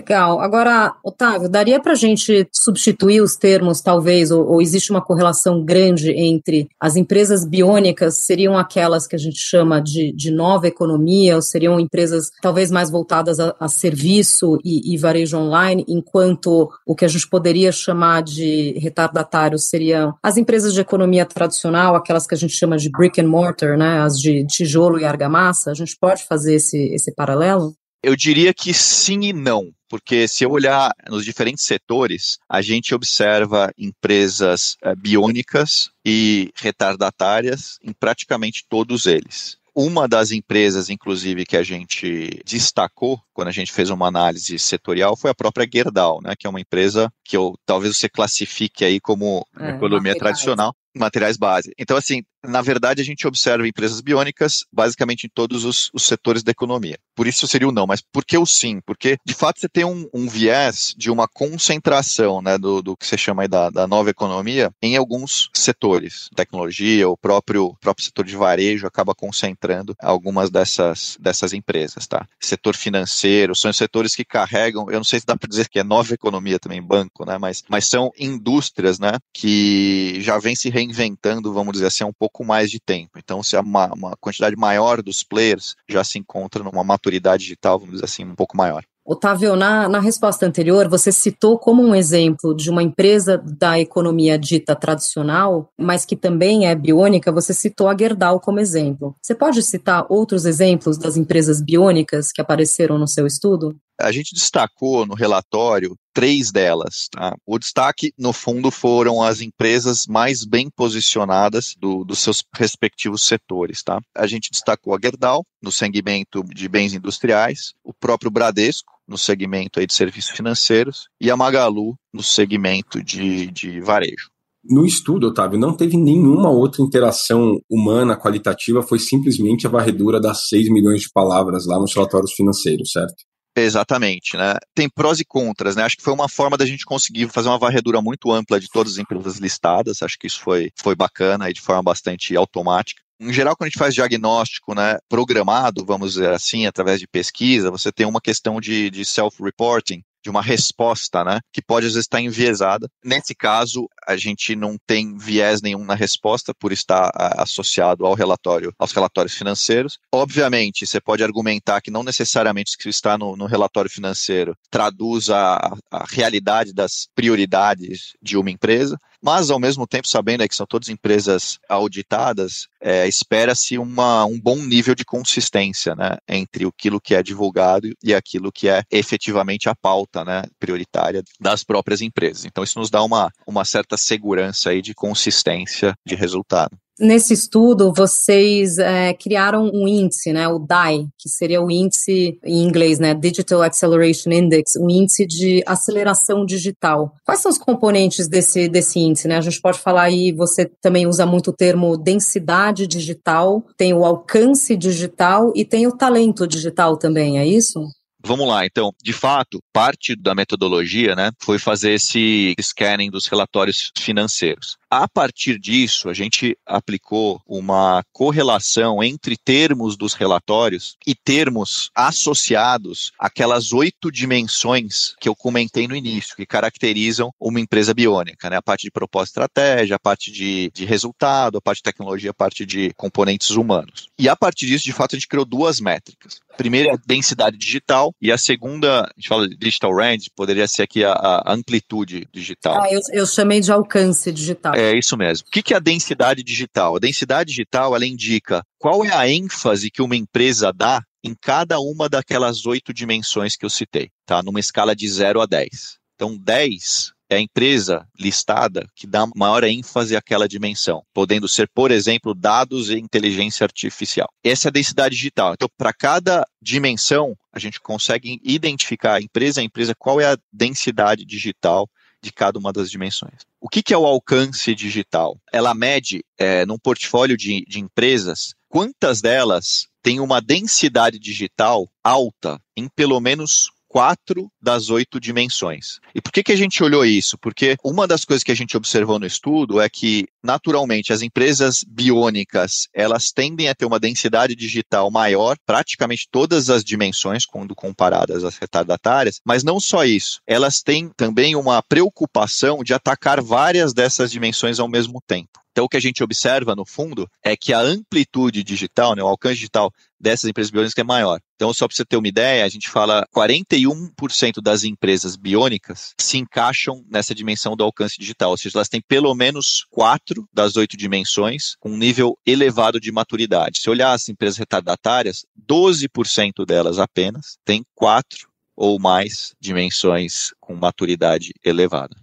Legal. 0.00 0.40
Agora, 0.40 0.94
Otávio, 1.04 1.46
daria 1.46 1.78
para 1.78 1.92
a 1.92 1.94
gente 1.94 2.48
substituir 2.50 3.20
os 3.20 3.36
termos, 3.36 3.82
talvez, 3.82 4.30
ou, 4.30 4.46
ou, 4.46 4.62
existe 4.62 4.90
uma 4.90 5.02
correlação 5.02 5.62
grande 5.62 6.10
entre 6.12 6.70
as 6.80 6.96
empresas 6.96 7.44
biônicas 7.44 8.14
seriam 8.14 8.56
aquelas 8.56 9.06
que 9.06 9.14
a 9.14 9.18
gente 9.18 9.38
chama 9.38 9.78
de, 9.78 10.10
de 10.12 10.30
nova 10.30 10.66
economia, 10.66 11.36
ou 11.36 11.42
seriam 11.42 11.78
empresas 11.78 12.30
talvez 12.40 12.70
mais 12.70 12.90
voltadas 12.90 13.38
a, 13.38 13.54
a 13.60 13.68
serviço 13.68 14.58
e, 14.64 14.94
e, 14.94 14.96
varejo 14.96 15.36
online, 15.36 15.84
enquanto 15.86 16.70
o 16.86 16.96
que 16.96 17.04
a 17.04 17.08
gente 17.08 17.28
poderia 17.28 17.70
chamar 17.70 18.22
de 18.22 18.78
retardatários 18.78 19.68
seriam 19.68 20.14
as 20.22 20.38
empresas 20.38 20.72
de 20.72 20.80
economia 20.80 21.26
tradicional, 21.26 21.94
aquelas 21.94 22.26
que 22.26 22.34
a 22.34 22.38
gente 22.38 22.54
chama 22.54 22.78
de 22.78 22.90
brick 22.90 23.20
and 23.20 23.28
mortar, 23.28 23.76
né, 23.76 24.00
as 24.00 24.18
de 24.18 24.46
tijolo 24.46 24.98
e 24.98 25.04
argamassa. 25.04 25.70
A 25.70 25.74
gente 25.74 25.94
pode 26.00 26.24
fazer 26.24 26.54
esse, 26.54 26.78
esse 26.94 27.14
paralelo? 27.14 27.74
Eu 28.02 28.16
diria 28.16 28.54
que 28.54 28.72
sim 28.72 29.20
e 29.24 29.32
não, 29.32 29.72
porque 29.88 30.26
se 30.26 30.44
eu 30.44 30.50
olhar 30.50 30.92
nos 31.08 31.24
diferentes 31.24 31.64
setores, 31.64 32.38
a 32.48 32.62
gente 32.62 32.94
observa 32.94 33.72
empresas 33.76 34.76
é, 34.82 34.94
biônicas 34.94 35.90
e 36.04 36.50
retardatárias 36.56 37.78
em 37.82 37.92
praticamente 37.92 38.64
todos 38.68 39.06
eles. 39.06 39.58
Uma 39.74 40.08
das 40.08 40.30
empresas, 40.30 40.90
inclusive, 40.90 41.44
que 41.44 41.56
a 41.56 41.62
gente 41.62 42.40
destacou 42.44 43.20
quando 43.32 43.48
a 43.48 43.52
gente 43.52 43.72
fez 43.72 43.90
uma 43.90 44.08
análise 44.08 44.58
setorial 44.58 45.16
foi 45.16 45.30
a 45.30 45.34
própria 45.34 45.68
Gerdau, 45.72 46.20
né, 46.22 46.34
que 46.38 46.46
é 46.46 46.50
uma 46.50 46.60
empresa 46.60 47.12
que 47.24 47.36
eu, 47.36 47.54
talvez 47.64 47.96
você 47.96 48.08
classifique 48.08 48.84
aí 48.84 49.00
como 49.00 49.46
é, 49.58 49.70
economia 49.70 50.16
tradicional, 50.16 50.74
materiais 50.94 51.36
base. 51.36 51.72
Então, 51.78 51.96
assim, 51.96 52.22
na 52.46 52.62
verdade, 52.62 53.02
a 53.02 53.04
gente 53.04 53.26
observa 53.26 53.66
empresas 53.66 54.00
biônicas 54.00 54.64
basicamente 54.72 55.24
em 55.24 55.30
todos 55.30 55.64
os, 55.64 55.90
os, 55.92 56.04
setores 56.04 56.42
da 56.42 56.50
economia. 56.50 56.98
Por 57.14 57.26
isso 57.26 57.46
seria 57.46 57.68
o 57.68 57.72
não, 57.72 57.86
mas 57.86 58.00
por 58.00 58.24
que 58.24 58.36
o 58.36 58.46
sim? 58.46 58.80
Porque, 58.84 59.18
de 59.24 59.34
fato, 59.34 59.60
você 59.60 59.68
tem 59.68 59.84
um, 59.84 60.08
um 60.12 60.26
viés 60.26 60.94
de 60.96 61.10
uma 61.10 61.28
concentração 61.28 62.40
né, 62.40 62.56
do, 62.56 62.82
do 62.82 62.96
que 62.96 63.06
você 63.06 63.16
chama 63.18 63.46
da, 63.46 63.70
da, 63.70 63.86
nova 63.86 64.10
economia 64.10 64.70
em 64.82 64.96
alguns 64.96 65.50
setores. 65.54 66.28
Tecnologia, 66.34 67.08
o 67.08 67.16
próprio, 67.16 67.76
próprio 67.80 68.04
setor 68.04 68.24
de 68.24 68.36
varejo 68.36 68.86
acaba 68.86 69.14
concentrando 69.14 69.94
algumas 70.00 70.50
dessas, 70.50 71.16
dessas 71.20 71.52
empresas. 71.52 72.06
Tá? 72.06 72.26
Setor 72.40 72.74
financeiro, 72.74 73.54
são 73.54 73.72
setores 73.72 74.14
que 74.14 74.24
carregam, 74.24 74.90
eu 74.90 74.96
não 74.96 75.04
sei 75.04 75.20
se 75.20 75.26
dá 75.26 75.36
para 75.36 75.48
dizer 75.48 75.68
que 75.68 75.78
é 75.78 75.84
nova 75.84 76.14
economia 76.14 76.58
também, 76.58 76.82
banco, 76.82 77.24
né, 77.24 77.38
mas, 77.38 77.62
mas 77.68 77.86
são 77.86 78.10
indústrias 78.18 78.98
né, 78.98 79.12
que 79.32 80.18
já 80.20 80.38
vêm 80.38 80.56
se 80.56 80.70
reinventando, 80.70 81.52
vamos 81.52 81.72
dizer 81.72 81.86
assim, 81.86 82.04
há 82.04 82.06
um 82.06 82.12
pouco 82.12 82.29
mais 82.44 82.70
de 82.70 82.80
tempo. 82.80 83.18
Então, 83.18 83.42
se 83.42 83.56
uma, 83.56 83.92
uma 83.92 84.16
quantidade 84.20 84.56
maior 84.56 85.02
dos 85.02 85.22
players 85.22 85.74
já 85.88 86.04
se 86.04 86.18
encontra 86.18 86.62
numa 86.62 86.84
maturidade 86.84 87.42
digital, 87.42 87.78
vamos 87.78 87.94
dizer 87.94 88.04
assim, 88.04 88.24
um 88.24 88.34
pouco 88.34 88.56
maior. 88.56 88.84
Otávio, 89.04 89.56
na, 89.56 89.88
na 89.88 89.98
resposta 89.98 90.46
anterior, 90.46 90.88
você 90.88 91.10
citou 91.10 91.58
como 91.58 91.82
um 91.82 91.94
exemplo 91.94 92.54
de 92.54 92.70
uma 92.70 92.82
empresa 92.82 93.42
da 93.44 93.76
economia 93.80 94.38
dita 94.38 94.76
tradicional, 94.76 95.68
mas 95.76 96.04
que 96.04 96.14
também 96.14 96.68
é 96.68 96.74
biônica, 96.74 97.32
você 97.32 97.52
citou 97.52 97.88
a 97.88 97.96
Gerdau 97.96 98.38
como 98.38 98.60
exemplo. 98.60 99.16
Você 99.20 99.34
pode 99.34 99.62
citar 99.62 100.06
outros 100.08 100.44
exemplos 100.44 100.96
das 100.96 101.16
empresas 101.16 101.60
biônicas 101.60 102.30
que 102.30 102.40
apareceram 102.40 102.98
no 102.98 103.08
seu 103.08 103.26
estudo? 103.26 103.74
A 104.00 104.12
gente 104.12 104.34
destacou 104.34 105.06
no 105.06 105.14
relatório 105.14 105.96
três 106.12 106.50
delas. 106.50 107.08
Tá? 107.10 107.36
O 107.46 107.58
destaque, 107.58 108.12
no 108.18 108.32
fundo, 108.32 108.70
foram 108.70 109.22
as 109.22 109.40
empresas 109.40 110.06
mais 110.06 110.44
bem 110.44 110.68
posicionadas 110.70 111.74
do, 111.78 112.04
dos 112.04 112.18
seus 112.18 112.42
respectivos 112.54 113.22
setores. 113.22 113.82
Tá? 113.82 114.00
A 114.16 114.26
gente 114.26 114.50
destacou 114.50 114.94
a 114.94 114.98
Gerdau, 115.02 115.44
no 115.62 115.70
segmento 115.70 116.42
de 116.44 116.68
bens 116.68 116.94
industriais, 116.94 117.72
o 117.84 117.92
próprio 117.92 118.30
Bradesco, 118.30 118.92
no 119.06 119.18
segmento 119.18 119.80
aí 119.80 119.86
de 119.86 119.94
serviços 119.94 120.30
financeiros, 120.30 121.08
e 121.20 121.30
a 121.30 121.36
Magalu, 121.36 121.96
no 122.12 122.22
segmento 122.22 123.02
de, 123.02 123.50
de 123.50 123.80
varejo. 123.80 124.30
No 124.62 124.84
estudo, 124.84 125.28
Otávio, 125.28 125.58
não 125.58 125.74
teve 125.74 125.96
nenhuma 125.96 126.50
outra 126.50 126.82
interação 126.82 127.58
humana 127.68 128.14
qualitativa, 128.14 128.82
foi 128.82 128.98
simplesmente 128.98 129.66
a 129.66 129.70
varredura 129.70 130.20
das 130.20 130.48
6 130.48 130.68
milhões 130.70 131.00
de 131.00 131.10
palavras 131.10 131.66
lá 131.66 131.78
nos 131.78 131.94
relatórios 131.94 132.32
financeiros, 132.32 132.92
certo? 132.92 133.24
Exatamente, 133.56 134.36
né? 134.36 134.54
Tem 134.74 134.88
prós 134.88 135.18
e 135.18 135.24
contras, 135.24 135.74
né? 135.74 135.82
Acho 135.82 135.96
que 135.96 136.02
foi 136.02 136.14
uma 136.14 136.28
forma 136.28 136.56
da 136.56 136.64
gente 136.64 136.84
conseguir 136.84 137.28
fazer 137.28 137.48
uma 137.48 137.58
varredura 137.58 138.00
muito 138.00 138.30
ampla 138.30 138.60
de 138.60 138.68
todas 138.68 138.92
as 138.92 138.98
empresas 138.98 139.38
listadas. 139.38 140.02
Acho 140.02 140.18
que 140.18 140.26
isso 140.26 140.40
foi, 140.40 140.70
foi 140.80 140.94
bacana 140.94 141.50
e 141.50 141.52
de 141.52 141.60
forma 141.60 141.82
bastante 141.82 142.36
automática. 142.36 143.02
Em 143.20 143.32
geral, 143.32 143.54
quando 143.54 143.66
a 143.66 143.68
gente 143.68 143.78
faz 143.78 143.94
diagnóstico 143.94 144.74
né, 144.74 144.96
programado, 145.08 145.84
vamos 145.84 146.14
dizer 146.14 146.30
assim, 146.30 146.64
através 146.64 146.98
de 146.98 147.06
pesquisa, 147.06 147.70
você 147.70 147.92
tem 147.92 148.06
uma 148.06 148.20
questão 148.20 148.60
de, 148.60 148.88
de 148.88 149.04
self-reporting, 149.04 150.02
de 150.22 150.30
uma 150.30 150.42
resposta, 150.42 151.24
né, 151.24 151.40
que 151.52 151.62
pode 151.62 151.86
às 151.86 151.92
vezes 151.92 152.06
estar 152.06 152.20
enviesada. 152.20 152.88
Nesse 153.04 153.34
caso, 153.34 153.88
a 154.06 154.16
gente 154.16 154.54
não 154.54 154.76
tem 154.86 155.16
viés 155.16 155.62
nenhum 155.62 155.84
na 155.84 155.94
resposta 155.94 156.52
por 156.54 156.72
estar 156.72 157.10
associado 157.38 158.04
ao 158.04 158.14
relatório, 158.14 158.72
aos 158.78 158.92
relatórios 158.92 159.34
financeiros. 159.34 159.98
Obviamente, 160.12 160.86
você 160.86 161.00
pode 161.00 161.22
argumentar 161.22 161.80
que 161.80 161.90
não 161.90 162.02
necessariamente 162.02 162.74
o 162.74 162.78
que 162.78 162.88
está 162.88 163.16
no, 163.16 163.36
no 163.36 163.46
relatório 163.46 163.90
financeiro 163.90 164.56
traduz 164.70 165.30
a, 165.30 165.74
a 165.90 166.04
realidade 166.08 166.72
das 166.72 167.08
prioridades 167.14 168.14
de 168.22 168.36
uma 168.36 168.50
empresa, 168.50 168.98
mas 169.22 169.50
ao 169.50 169.58
mesmo 169.58 169.86
tempo 169.86 170.08
sabendo 170.08 170.48
que 170.48 170.54
são 170.54 170.66
todas 170.66 170.88
empresas 170.88 171.58
auditadas, 171.68 172.66
é, 172.80 173.06
espera-se 173.06 173.78
um 173.78 174.40
bom 174.42 174.56
nível 174.56 174.94
de 174.94 175.04
consistência 175.04 175.94
né, 175.94 176.16
entre 176.28 176.66
aquilo 176.66 177.00
que 177.00 177.14
é 177.14 177.22
divulgado 177.22 177.90
e 178.02 178.14
aquilo 178.14 178.50
que 178.50 178.68
é 178.68 178.82
efetivamente 178.90 179.68
a 179.68 179.74
pauta 179.74 180.24
né, 180.24 180.42
prioritária 180.58 181.22
das 181.38 181.62
próprias 181.62 182.00
empresas. 182.00 182.44
Então 182.44 182.64
isso 182.64 182.78
nos 182.78 182.90
dá 182.90 183.02
uma, 183.02 183.30
uma 183.46 183.64
certa 183.64 183.96
segurança 183.96 184.70
aí 184.70 184.80
de 184.80 184.94
consistência 184.94 185.94
de 186.06 186.14
resultado. 186.14 186.76
Nesse 187.00 187.32
estudo, 187.32 187.94
vocês 187.94 188.76
é, 188.76 189.14
criaram 189.14 189.70
um 189.72 189.88
índice, 189.88 190.34
né, 190.34 190.46
o 190.46 190.58
DAI, 190.58 191.06
que 191.18 191.30
seria 191.30 191.62
o 191.62 191.70
índice 191.70 192.38
em 192.44 192.62
inglês, 192.62 192.98
né, 192.98 193.14
Digital 193.14 193.62
Acceleration 193.62 194.30
Index, 194.30 194.74
o 194.76 194.90
índice 194.90 195.26
de 195.26 195.62
aceleração 195.66 196.44
digital. 196.44 197.14
Quais 197.24 197.40
são 197.40 197.50
os 197.50 197.56
componentes 197.56 198.28
desse, 198.28 198.68
desse 198.68 198.98
índice? 198.98 199.26
Né? 199.26 199.38
A 199.38 199.40
gente 199.40 199.60
pode 199.62 199.78
falar 199.78 200.02
aí, 200.02 200.30
você 200.30 200.70
também 200.82 201.06
usa 201.06 201.24
muito 201.24 201.50
o 201.50 201.56
termo 201.56 201.96
densidade 201.96 202.86
digital, 202.86 203.64
tem 203.78 203.94
o 203.94 204.04
alcance 204.04 204.76
digital 204.76 205.54
e 205.56 205.64
tem 205.64 205.86
o 205.86 205.96
talento 205.96 206.46
digital 206.46 206.98
também, 206.98 207.38
é 207.38 207.46
isso? 207.46 207.80
Vamos 208.22 208.46
lá, 208.46 208.66
então, 208.66 208.92
de 209.02 209.14
fato, 209.14 209.58
parte 209.72 210.14
da 210.14 210.34
metodologia 210.34 211.16
né, 211.16 211.30
foi 211.42 211.58
fazer 211.58 211.92
esse 211.92 212.54
scanning 212.60 213.10
dos 213.10 213.26
relatórios 213.26 213.90
financeiros. 213.98 214.76
A 214.90 215.06
partir 215.06 215.56
disso, 215.56 216.08
a 216.08 216.12
gente 216.12 216.58
aplicou 216.66 217.40
uma 217.46 218.02
correlação 218.12 219.00
entre 219.04 219.36
termos 219.36 219.96
dos 219.96 220.14
relatórios 220.14 220.96
e 221.06 221.14
termos 221.14 221.92
associados 221.94 223.12
àquelas 223.16 223.72
oito 223.72 224.10
dimensões 224.10 225.14
que 225.20 225.28
eu 225.28 225.36
comentei 225.36 225.86
no 225.86 225.94
início, 225.94 226.34
que 226.34 226.44
caracterizam 226.44 227.30
uma 227.38 227.60
empresa 227.60 227.94
biônica, 227.94 228.50
né? 228.50 228.56
A 228.56 228.62
parte 228.62 228.82
de 228.82 228.90
propósito 228.90 229.28
e 229.28 229.44
estratégia, 229.44 229.94
a 229.94 230.00
parte 230.00 230.32
de, 230.32 230.72
de 230.74 230.84
resultado, 230.84 231.58
a 231.58 231.60
parte 231.60 231.78
de 231.78 231.84
tecnologia, 231.84 232.32
a 232.32 232.34
parte 232.34 232.66
de 232.66 232.92
componentes 232.94 233.50
humanos. 233.50 234.08
E 234.18 234.28
a 234.28 234.34
partir 234.34 234.66
disso, 234.66 234.86
de 234.86 234.92
fato, 234.92 235.14
a 235.14 235.18
gente 235.18 235.28
criou 235.28 235.44
duas 235.44 235.80
métricas. 235.80 236.40
A 236.52 236.56
primeira 236.56 236.90
é 236.90 236.94
a 236.94 236.98
densidade 237.06 237.56
digital 237.56 238.12
e 238.20 238.32
a 238.32 238.36
segunda, 238.36 239.02
a 239.02 239.12
gente 239.16 239.28
fala 239.28 239.48
de 239.48 239.56
digital 239.56 239.94
range, 239.94 240.30
poderia 240.34 240.66
ser 240.66 240.82
aqui 240.82 241.04
a, 241.04 241.12
a 241.12 241.54
amplitude 241.54 242.26
digital. 242.32 242.82
Ah, 242.82 242.92
eu, 242.92 243.00
eu 243.12 243.24
chamei 243.24 243.60
de 243.60 243.70
alcance 243.70 244.32
digital. 244.32 244.74
É 244.80 244.96
isso 244.96 245.14
mesmo. 245.14 245.46
O 245.46 245.50
que 245.50 245.74
é 245.74 245.76
a 245.76 245.80
densidade 245.80 246.42
digital? 246.42 246.96
A 246.96 246.98
densidade 246.98 247.50
digital 247.50 247.94
ela 247.94 248.06
indica 248.06 248.64
qual 248.78 249.04
é 249.04 249.14
a 249.14 249.28
ênfase 249.28 249.90
que 249.90 250.00
uma 250.00 250.16
empresa 250.16 250.72
dá 250.72 251.02
em 251.22 251.34
cada 251.38 251.78
uma 251.78 252.08
daquelas 252.08 252.64
oito 252.64 252.94
dimensões 252.94 253.56
que 253.56 253.66
eu 253.66 253.68
citei, 253.68 254.08
tá? 254.24 254.42
Numa 254.42 254.58
escala 254.58 254.96
de 254.96 255.06
0 255.06 255.42
a 255.42 255.44
10. 255.44 255.98
Então, 256.14 256.34
10 256.34 257.12
é 257.28 257.36
a 257.36 257.40
empresa 257.40 258.06
listada 258.18 258.86
que 258.96 259.06
dá 259.06 259.26
maior 259.36 259.64
ênfase 259.64 260.16
àquela 260.16 260.48
dimensão, 260.48 261.02
podendo 261.12 261.46
ser, 261.46 261.68
por 261.74 261.90
exemplo, 261.90 262.34
dados 262.34 262.88
e 262.88 262.98
inteligência 262.98 263.64
artificial. 263.64 264.28
Essa 264.42 264.68
é 264.68 264.70
a 264.70 264.72
densidade 264.72 265.14
digital. 265.14 265.52
Então, 265.52 265.68
para 265.76 265.92
cada 265.92 266.46
dimensão, 266.60 267.36
a 267.52 267.58
gente 267.58 267.78
consegue 267.80 268.40
identificar 268.42 269.20
empresa 269.20 269.60
a 269.60 269.64
empresa 269.64 269.94
qual 269.98 270.18
é 270.18 270.32
a 270.32 270.38
densidade 270.50 271.26
digital 271.26 271.86
de 272.22 272.32
cada 272.32 272.58
uma 272.58 272.72
das 272.72 272.90
dimensões. 272.90 273.40
O 273.60 273.68
que, 273.68 273.82
que 273.82 273.94
é 273.94 273.98
o 273.98 274.06
alcance 274.06 274.74
digital? 274.74 275.38
Ela 275.52 275.74
mede, 275.74 276.24
é, 276.38 276.64
num 276.66 276.78
portfólio 276.78 277.36
de, 277.36 277.64
de 277.66 277.80
empresas, 277.80 278.54
quantas 278.68 279.20
delas 279.20 279.88
têm 280.02 280.20
uma 280.20 280.40
densidade 280.40 281.18
digital 281.18 281.88
alta 282.02 282.60
em 282.76 282.88
pelo 282.88 283.20
menos 283.20 283.70
quatro 283.90 284.48
das 284.62 284.88
oito 284.88 285.18
dimensões. 285.18 285.98
E 286.14 286.22
por 286.22 286.30
que, 286.30 286.44
que 286.44 286.52
a 286.52 286.56
gente 286.56 286.80
olhou 286.80 287.04
isso? 287.04 287.36
Porque 287.36 287.76
uma 287.84 288.06
das 288.06 288.24
coisas 288.24 288.44
que 288.44 288.52
a 288.52 288.54
gente 288.54 288.76
observou 288.76 289.18
no 289.18 289.26
estudo 289.26 289.80
é 289.80 289.88
que, 289.88 290.28
naturalmente, 290.40 291.12
as 291.12 291.22
empresas 291.22 291.82
biônicas, 291.82 292.86
elas 292.94 293.32
tendem 293.32 293.68
a 293.68 293.74
ter 293.74 293.86
uma 293.86 293.98
densidade 293.98 294.54
digital 294.54 295.10
maior, 295.10 295.56
praticamente 295.66 296.28
todas 296.30 296.70
as 296.70 296.84
dimensões, 296.84 297.44
quando 297.44 297.74
comparadas 297.74 298.44
às 298.44 298.56
retardatárias, 298.56 299.40
mas 299.44 299.64
não 299.64 299.80
só 299.80 300.04
isso, 300.04 300.40
elas 300.46 300.82
têm 300.82 301.10
também 301.16 301.56
uma 301.56 301.82
preocupação 301.82 302.84
de 302.84 302.94
atacar 302.94 303.42
várias 303.42 303.92
dessas 303.92 304.30
dimensões 304.30 304.78
ao 304.78 304.86
mesmo 304.86 305.20
tempo. 305.26 305.60
Então, 305.72 305.84
o 305.84 305.88
que 305.88 305.96
a 305.96 306.00
gente 306.00 306.22
observa, 306.22 306.74
no 306.74 306.84
fundo, 306.84 307.28
é 307.42 307.56
que 307.56 307.72
a 307.72 307.80
amplitude 307.80 308.62
digital, 308.62 309.14
né, 309.14 309.22
o 309.22 309.26
alcance 309.26 309.56
digital 309.56 309.92
dessas 310.20 310.50
empresas 310.50 310.70
biônicas 310.70 310.98
é 310.98 311.04
maior. 311.04 311.40
Então, 311.56 311.72
só 311.72 311.86
para 311.86 311.96
você 311.96 312.04
ter 312.04 312.16
uma 312.16 312.28
ideia, 312.28 312.64
a 312.64 312.68
gente 312.68 312.88
fala 312.88 313.26
41% 313.34 314.62
das 314.62 314.84
empresas 314.84 315.36
biônicas 315.36 316.14
se 316.20 316.38
encaixam 316.38 317.04
nessa 317.10 317.34
dimensão 317.34 317.76
do 317.76 317.84
alcance 317.84 318.16
digital, 318.18 318.50
ou 318.50 318.56
seja, 318.56 318.76
elas 318.78 318.88
têm 318.88 319.00
pelo 319.06 319.34
menos 319.34 319.86
quatro 319.90 320.46
das 320.52 320.76
oito 320.76 320.96
dimensões 320.96 321.74
com 321.80 321.90
um 321.90 321.96
nível 321.96 322.36
elevado 322.46 323.00
de 323.00 323.10
maturidade. 323.10 323.80
Se 323.80 323.90
olhar 323.90 324.12
as 324.12 324.28
empresas 324.28 324.58
retardatárias, 324.58 325.44
12% 325.68 326.64
delas 326.66 326.98
apenas 326.98 327.56
têm 327.64 327.84
quatro 327.94 328.48
ou 328.76 328.98
mais 328.98 329.52
dimensões 329.60 330.52
com 330.60 330.74
maturidade 330.74 331.52
elevada. 331.64 332.16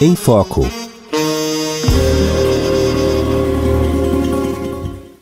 Em 0.00 0.14
Foco 0.14 0.62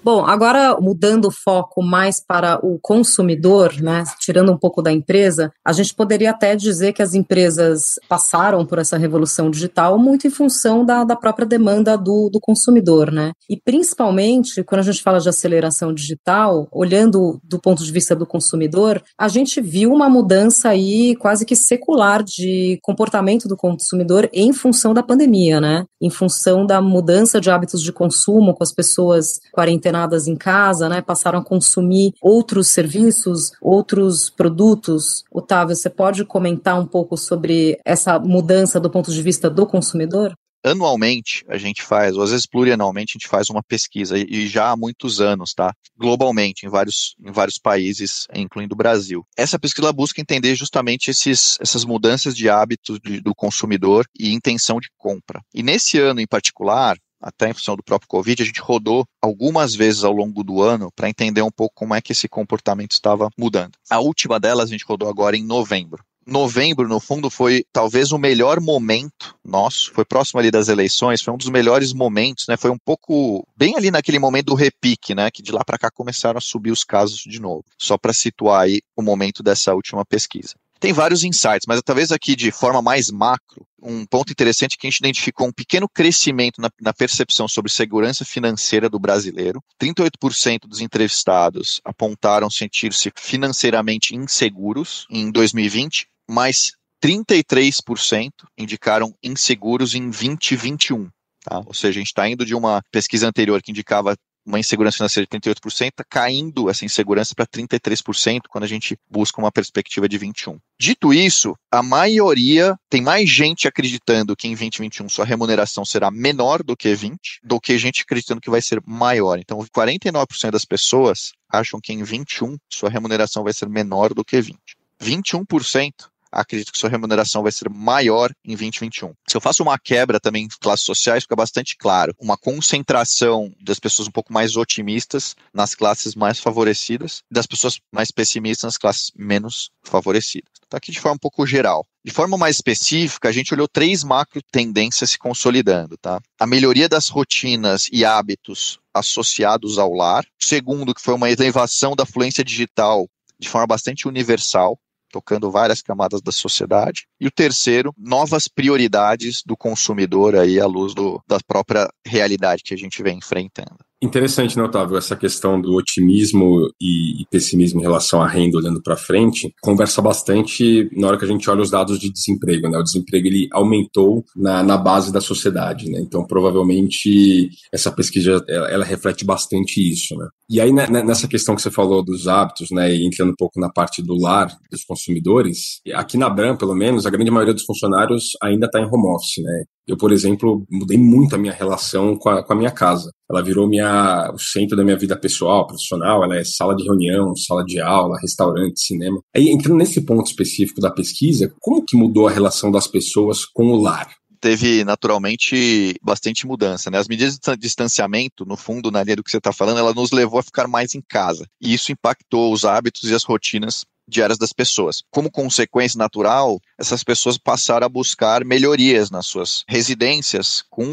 Bom, 0.05 0.27
agora 0.27 0.77
mudando 0.81 1.27
o 1.27 1.31
foco 1.31 1.81
mais 1.81 2.21
para 2.21 2.59
o 2.61 2.77
consumidor, 2.83 3.81
né, 3.81 4.03
tirando 4.19 4.51
um 4.51 4.59
pouco 4.59 4.83
da 4.83 4.91
empresa, 4.91 5.53
a 5.65 5.73
gente 5.73 5.95
poderia 5.95 6.31
até 6.31 6.57
dizer 6.57 6.93
que 6.93 7.03
as 7.03 7.15
empresas 7.15 8.01
passaram 8.09 8.67
por 8.67 8.81
essa 8.81 8.97
revolução 8.97 9.49
digital 9.49 9.97
muito 9.97 10.27
em 10.27 10.31
função 10.31 10.85
da, 10.85 11.05
da 11.05 11.15
própria 11.15 11.47
demanda 11.47 11.97
do, 11.97 12.29
do 12.29 12.41
consumidor, 12.41 13.13
né? 13.13 13.31
E 13.49 13.57
principalmente 13.57 14.65
quando 14.65 14.81
a 14.81 14.85
gente 14.85 15.03
fala 15.03 15.21
de 15.21 15.29
aceleração 15.29 15.95
digital, 15.95 16.67
olhando 16.73 17.41
do 17.45 17.61
ponto 17.61 17.85
de 17.85 17.93
vista 17.93 18.17
do 18.17 18.27
consumidor, 18.27 19.01
a 19.17 19.29
gente 19.29 19.61
viu 19.61 19.93
uma 19.93 20.11
mudança 20.11 20.71
aí 20.71 21.15
quase 21.15 21.47
que 21.47 21.55
secular 21.55 22.25
de 22.25 22.77
comportamento 22.83 23.47
do 23.47 23.57
consumidor 23.57 24.29
em 24.33 24.53
função 24.53 24.93
da 24.93 25.03
pandemia, 25.03 25.61
né? 25.61 25.85
Em 26.01 26.11
função 26.11 26.67
da 26.67 26.83
mudança 26.83 27.41
de 27.41 27.51
hábitos 27.51 27.81
de 27.81 27.93
consumo 27.93 28.53
com 28.53 28.65
as 28.65 28.75
pessoas 28.75 29.39
quarentenadas 29.55 29.92
quarentenadas 29.93 30.27
em 30.27 30.37
casa, 30.37 30.89
né, 30.89 31.03
passaram 31.03 31.39
a 31.39 31.45
consumir 31.45 32.15
outros 32.21 32.69
serviços, 32.69 33.53
outros 33.61 34.31
produtos. 34.31 35.25
Otávio, 35.31 35.77
você 35.77 35.91
pode 35.91 36.25
comentar 36.25 36.81
um 36.81 36.87
pouco 36.87 37.17
sobre 37.17 37.79
essa 37.85 38.19
mudança 38.19 38.81
do 38.81 38.91
ponto 38.91 39.13
de 39.13 39.23
vista 39.23 39.51
do 39.51 39.67
consumidor? 39.67 40.35
anualmente 40.65 41.45
a 41.49 41.59
gente 41.59 41.83
faz, 41.83 42.17
ou 42.17 42.23
às 42.23 42.31
vezes 42.31 42.47
plurianualmente 42.47 43.15
a 43.17 43.19
gente 43.19 43.29
faz 43.29 43.51
uma 43.51 43.65
pesquisa 43.65 44.17
e 44.17 44.47
já 44.47 44.71
há 44.71 44.77
muitos 44.77 45.21
anos, 45.21 45.53
tá? 45.53 45.75
Globalmente, 45.99 46.65
em 46.65 46.69
vários, 46.69 47.17
em 47.21 47.33
vários 47.33 47.59
países, 47.59 48.29
incluindo 48.33 48.73
o 48.73 48.77
Brasil. 48.77 49.27
Essa 49.37 49.59
pesquisa 49.59 49.93
busca 49.93 50.21
entender 50.21 50.55
justamente 50.55 51.11
esses, 51.11 51.59
essas 51.61 51.85
mudanças 51.85 52.37
de 52.37 52.49
hábitos 52.49 53.01
do 53.01 53.35
consumidor 53.35 54.07
e 54.17 54.33
intenção 54.33 54.79
de 54.79 54.89
compra. 54.97 55.41
E 55.53 55.65
nesse 55.65 55.99
ano 55.99 56.21
em 56.21 56.29
particular, 56.29 56.97
até 57.23 57.51
em 57.51 57.55
função 57.55 57.77
do 57.77 57.83
próprio 57.83 58.09
Covid, 58.09 58.43
a 58.43 58.47
gente 58.47 58.61
rodou 58.61 59.07
algumas 59.23 59.75
vezes 59.75 60.03
ao 60.05 60.13
longo 60.13 60.43
do 60.43 60.61
ano 60.61 60.91
para 60.95 61.09
entender 61.09 61.43
um 61.43 61.51
pouco 61.51 61.75
como 61.75 61.95
é 61.95 62.01
que 62.01 62.13
esse 62.13 62.29
comportamento 62.29 62.93
estava 62.93 63.29
mudando. 63.39 63.73
A 63.89 64.01
última 64.01 64.41
delas 64.41 64.69
a 64.69 64.73
gente 64.73 64.85
rodou 64.85 65.09
agora 65.09 65.37
em 65.37 65.45
novembro. 65.45 66.05
Novembro, 66.25 66.87
no 66.89 67.01
fundo, 67.01 67.29
foi 67.29 67.65
talvez 67.73 68.13
o 68.13 68.19
melhor 68.19 68.61
momento 68.61 69.35
nosso, 69.45 69.93
foi 69.93 70.05
próximo 70.05 70.39
ali 70.39 70.53
das 70.53 70.69
eleições, 70.69 71.21
foi 71.21 71.35
um 71.35 71.37
dos 71.37 71.49
melhores 71.49 71.93
momentos, 71.93 72.45
né? 72.49 72.57
Foi 72.57 72.71
um 72.71 72.79
pouco 72.79 73.45
bem 73.57 73.77
ali 73.77 73.91
naquele 73.91 74.21
momento 74.21 74.47
do 74.47 74.55
repique, 74.55 75.17
né? 75.17 75.31
Que 75.33 75.43
de 75.43 75.51
lá 75.51 75.65
para 75.65 75.79
cá 75.79 75.91
começaram 75.91 76.39
a 76.39 76.41
subir 76.41 76.71
os 76.71 76.85
casos 76.85 77.19
de 77.19 77.41
novo. 77.41 77.65
Só 77.77 77.99
para 77.99 78.13
situar 78.13 78.63
aí 78.63 78.81
o 78.97 79.03
momento 79.03 79.43
dessa 79.43 79.75
última 79.75 80.05
pesquisa. 80.05 80.55
Tem 80.79 80.93
vários 80.93 81.23
insights, 81.23 81.67
mas 81.67 81.81
talvez 81.81 82.11
aqui 82.11 82.35
de 82.35 82.51
forma 82.51 82.83
mais 82.83 83.09
macro, 83.09 83.67
um 83.83 84.07
ponto 84.07 84.31
interessante 84.31 84.79
que 84.79 84.87
a 84.87 84.91
gente 84.91 85.01
identificou 85.01 85.49
um 85.49 85.53
pequeno 85.53 85.89
crescimento 85.89 86.61
na, 86.61 86.71
na 86.81 86.93
percepção 86.93 87.49
sobre 87.49 87.71
segurança 87.71 88.25
financeira 88.25 88.89
do 88.89 88.99
brasileiro. 88.99 89.63
38% 89.81 90.61
dos 90.67 90.81
entrevistados 90.81 91.81
apontaram 91.85 92.49
sentir-se 92.49 93.13
financeiramente 93.17 94.15
inseguros 94.15 95.07
em 95.11 95.31
2020, 95.31 96.07
mas 96.31 96.73
33% 97.03 98.31
indicaram 98.57 99.15
inseguros 99.23 99.95
em 99.95 100.09
2021. 100.09 101.09
Tá? 101.45 101.59
Ou 101.67 101.75
seja, 101.75 101.99
a 101.99 102.01
gente 102.01 102.07
está 102.07 102.29
indo 102.29 102.47
de 102.47 102.55
uma 102.55 102.81
pesquisa 102.93 103.27
anterior 103.27 103.61
que 103.61 103.73
indicava 103.73 104.17
uma 104.45 104.59
insegurança 104.59 104.97
financeira 104.97 105.27
de 105.31 105.39
38%, 105.39 105.89
está 105.89 106.05
caindo 106.05 106.69
essa 106.69 106.85
insegurança 106.85 107.35
para 107.35 107.47
33% 107.47 108.43
quando 108.49 108.65
a 108.65 108.69
gente 108.69 108.99
busca 109.11 109.41
uma 109.41 109.53
perspectiva 109.53 110.09
de 110.09 110.19
21%. 110.19 110.59
Dito 110.79 111.15
isso, 111.15 111.55
a 111.71 111.83
maioria 111.83 112.77
tem 112.91 113.01
mais 113.01 113.31
gente 113.31 113.69
acreditando 113.69 114.35
que 114.35 114.49
em 114.49 114.51
2021 114.51 115.09
sua 115.09 115.25
remuneração 115.25 115.85
será 115.85 116.11
menor 116.11 116.63
do 116.63 116.77
que 116.77 116.93
20, 116.95 117.41
do 117.43 117.61
que 117.61 117.79
gente 117.79 118.03
acreditando 118.03 118.41
que 118.41 118.51
vai 118.51 118.61
ser 118.61 118.83
maior. 118.85 119.39
Então, 119.39 119.59
49% 119.59 120.51
das 120.51 120.65
pessoas 120.65 121.33
acham 121.49 121.81
que 121.81 121.93
em 121.93 122.03
21 122.03 122.57
sua 122.69 122.91
remuneração 122.91 123.45
vai 123.45 123.53
ser 123.53 123.69
menor 123.69 124.13
do 124.13 124.25
que 124.25 124.41
20. 124.41 124.59
21% 125.01 125.93
acredito 126.33 126.73
que 126.73 126.79
sua 126.79 126.89
remuneração 126.89 127.43
vai 127.43 127.53
ser 127.53 127.69
maior 127.69 128.33
em 128.45 128.51
2021. 128.51 129.13
Se 129.29 129.37
eu 129.37 129.41
faço 129.41 129.63
uma 129.63 129.79
quebra 129.79 130.19
também 130.19 130.45
em 130.45 130.49
classes 130.61 130.87
sociais, 130.87 131.25
fica 131.25 131.37
bastante 131.37 131.77
claro. 131.77 132.15
Uma 132.19 132.37
concentração 132.37 133.53
das 133.61 133.79
pessoas 133.79 134.09
um 134.09 134.13
pouco 134.13 134.33
mais 134.33 134.57
otimistas 134.57 135.37
nas 135.53 135.75
classes 135.75 136.15
mais 136.15 136.41
favorecidas, 136.41 137.23
das 137.31 137.47
pessoas 137.47 137.79
mais 137.93 138.11
pessimistas 138.11 138.65
nas 138.65 138.79
classes 138.79 139.13
menos 139.15 139.71
favorecidas. 139.85 140.51
Está 140.65 140.79
aqui 140.79 140.91
de 140.91 141.01
forma 141.01 141.17
um 141.17 141.19
pouco 141.19 141.47
geral. 141.47 141.87
De 142.05 142.11
forma 142.11 142.39
mais 142.39 142.57
específica, 142.57 143.29
a 143.29 143.33
gente 143.33 143.53
olhou 143.53 143.69
três 143.69 144.03
macro 144.03 144.41
tendências 144.51 145.11
se 145.11 145.19
consolidando, 145.19 145.97
tá? 145.99 146.21
A 146.41 146.47
melhoria 146.47 146.89
das 146.89 147.09
rotinas 147.09 147.89
e 147.93 148.05
hábitos 148.05 148.81
associados 148.95 149.79
ao 149.79 149.93
lar. 149.93 150.25
Segundo, 150.41 150.95
que 150.95 151.03
foi 151.03 151.15
uma 151.15 151.31
elevação 151.31 151.95
da 151.95 152.07
fluência 152.07 152.43
digital 152.43 153.07
de 153.39 153.49
forma 153.49 153.67
bastante 153.67 154.07
universal, 154.07 154.79
tocando 155.13 155.51
várias 155.51 155.83
camadas 155.83 156.23
da 156.23 156.33
sociedade. 156.33 157.07
E 157.21 157.27
o 157.27 157.31
terceiro, 157.31 157.95
novas 157.97 158.49
prioridades 158.49 159.43
do 159.45 159.57
consumidor 159.57 160.35
aí 160.35 160.59
à 160.59 160.67
luz 160.67 160.95
do, 160.95 161.23
da 161.29 161.39
própria 161.47 161.89
realidade 162.05 162.63
que 162.65 162.75
a 162.75 162.79
gente 162.79 163.03
vem 163.03 163.19
enfrentando. 163.19 163.79
Interessante, 164.03 164.57
né, 164.57 164.65
Otávio? 164.65 164.97
Essa 164.97 165.15
questão 165.15 165.61
do 165.61 165.75
otimismo 165.75 166.69
e, 166.81 167.25
pessimismo 167.31 167.79
em 167.79 167.85
relação 167.85 168.21
à 168.21 168.27
renda 168.27 168.59
olhando 168.59 168.83
para 168.83 168.97
frente 168.97 169.55
conversa 169.63 170.03
bastante 170.03 170.91
na 170.93 171.07
hora 171.07 171.17
que 171.17 171.25
a 171.25 171.29
gente 171.29 171.49
olha 171.49 171.63
os 171.63 171.71
dados 171.71 172.01
de 172.01 172.13
desemprego. 172.13 172.69
Né? 172.69 172.79
O 172.79 172.83
desemprego 172.83 173.29
ele 173.29 173.49
aumentou 173.53 174.25
na, 174.35 174.61
na 174.61 174.77
base 174.77 175.13
da 175.13 175.21
sociedade. 175.21 175.89
Né? 175.89 176.01
Então, 176.01 176.27
provavelmente, 176.27 177.49
essa 177.73 177.93
pesquisa 177.93 178.45
ela, 178.49 178.71
ela 178.71 178.85
reflete 178.85 179.25
bastante 179.25 179.81
isso. 179.81 180.17
Né? 180.17 180.27
E 180.51 180.61
aí, 180.61 180.73
né, 180.73 180.89
né, 180.89 181.05
nessa 181.05 181.29
questão 181.29 181.55
que 181.55 181.63
você 181.63 181.71
falou 181.71 182.05
dos 182.05 182.27
hábitos, 182.27 182.73
né, 182.73 182.93
e 182.93 183.07
entrando 183.07 183.31
um 183.31 183.37
pouco 183.39 183.61
na 183.61 183.71
parte 183.71 184.03
do 184.03 184.21
lar 184.21 184.53
dos 184.69 184.85
consumidores, 184.85 185.81
aqui 185.95 186.19
na 186.19 186.29
Bram, 186.29 186.57
pelo 186.57 186.75
menos, 186.75 187.07
a 187.07 187.11
grande 187.11 187.31
maioria 187.31 187.55
dos 187.55 187.65
funcionários 187.65 188.31
ainda 188.43 188.67
está 188.67 188.81
em 188.81 188.85
home 188.85 189.15
office. 189.15 189.43
Né? 189.45 189.65
Eu, 189.87 189.97
por 189.97 190.13
exemplo, 190.13 190.65
mudei 190.71 190.97
muito 190.97 191.35
a 191.35 191.39
minha 191.39 191.53
relação 191.53 192.17
com 192.17 192.29
a, 192.29 192.43
com 192.43 192.53
a 192.53 192.57
minha 192.57 192.71
casa. 192.71 193.11
Ela 193.29 193.43
virou 193.43 193.69
minha, 193.69 194.31
o 194.33 194.39
centro 194.39 194.77
da 194.77 194.85
minha 194.85 194.97
vida 194.97 195.17
pessoal, 195.17 195.67
profissional. 195.67 196.23
Ela 196.23 196.37
é 196.37 196.45
sala 196.45 196.77
de 196.77 196.85
reunião, 196.85 197.35
sala 197.35 197.65
de 197.65 197.81
aula, 197.81 198.19
restaurante, 198.21 198.81
cinema. 198.81 199.21
Aí, 199.35 199.49
entrando 199.49 199.79
nesse 199.79 200.01
ponto 200.03 200.27
específico 200.27 200.81
da 200.81 200.91
pesquisa, 200.91 201.53
como 201.61 201.85
que 201.85 201.97
mudou 201.97 202.29
a 202.29 202.31
relação 202.31 202.71
das 202.71 202.87
pessoas 202.87 203.45
com 203.45 203.73
o 203.73 203.81
lar? 203.81 204.09
teve 204.43 204.83
naturalmente 204.83 205.95
bastante 206.03 206.49
mudança. 206.49 206.91
Né? 206.91 206.99
As 206.99 207.07
medidas 207.07 207.39
de 207.39 207.57
distanciamento, 207.57 208.45
no 208.45 208.57
fundo, 208.57 208.91
na 208.91 209.05
linha 209.05 209.15
do 209.15 209.23
que 209.23 209.31
você 209.31 209.39
está 209.39 209.53
falando, 209.53 209.79
ela 209.79 209.95
nos 209.95 210.11
levou 210.11 210.41
a 210.41 210.43
ficar 210.43 210.67
mais 210.67 210.97
em 210.97 211.01
casa. 211.01 211.47
E 211.61 211.73
isso 211.73 211.93
impactou 211.93 212.53
os 212.53 212.65
hábitos 212.65 213.09
e 213.09 213.15
as 213.15 213.23
rotinas 213.23 213.85
diárias 214.09 214.39
das 214.39 214.53
pessoas. 214.53 215.03
Como 215.11 215.31
consequência 215.31 215.99
natural, 215.99 216.61
essas 216.79 217.03
pessoas 217.05 217.39
passaram 217.39 217.87
a 217.87 217.89
buscar 217.89 218.45
melhorias 218.45 219.11
nas 219.11 219.27
suas 219.27 219.65
residências 219.69 220.63
com 220.71 220.85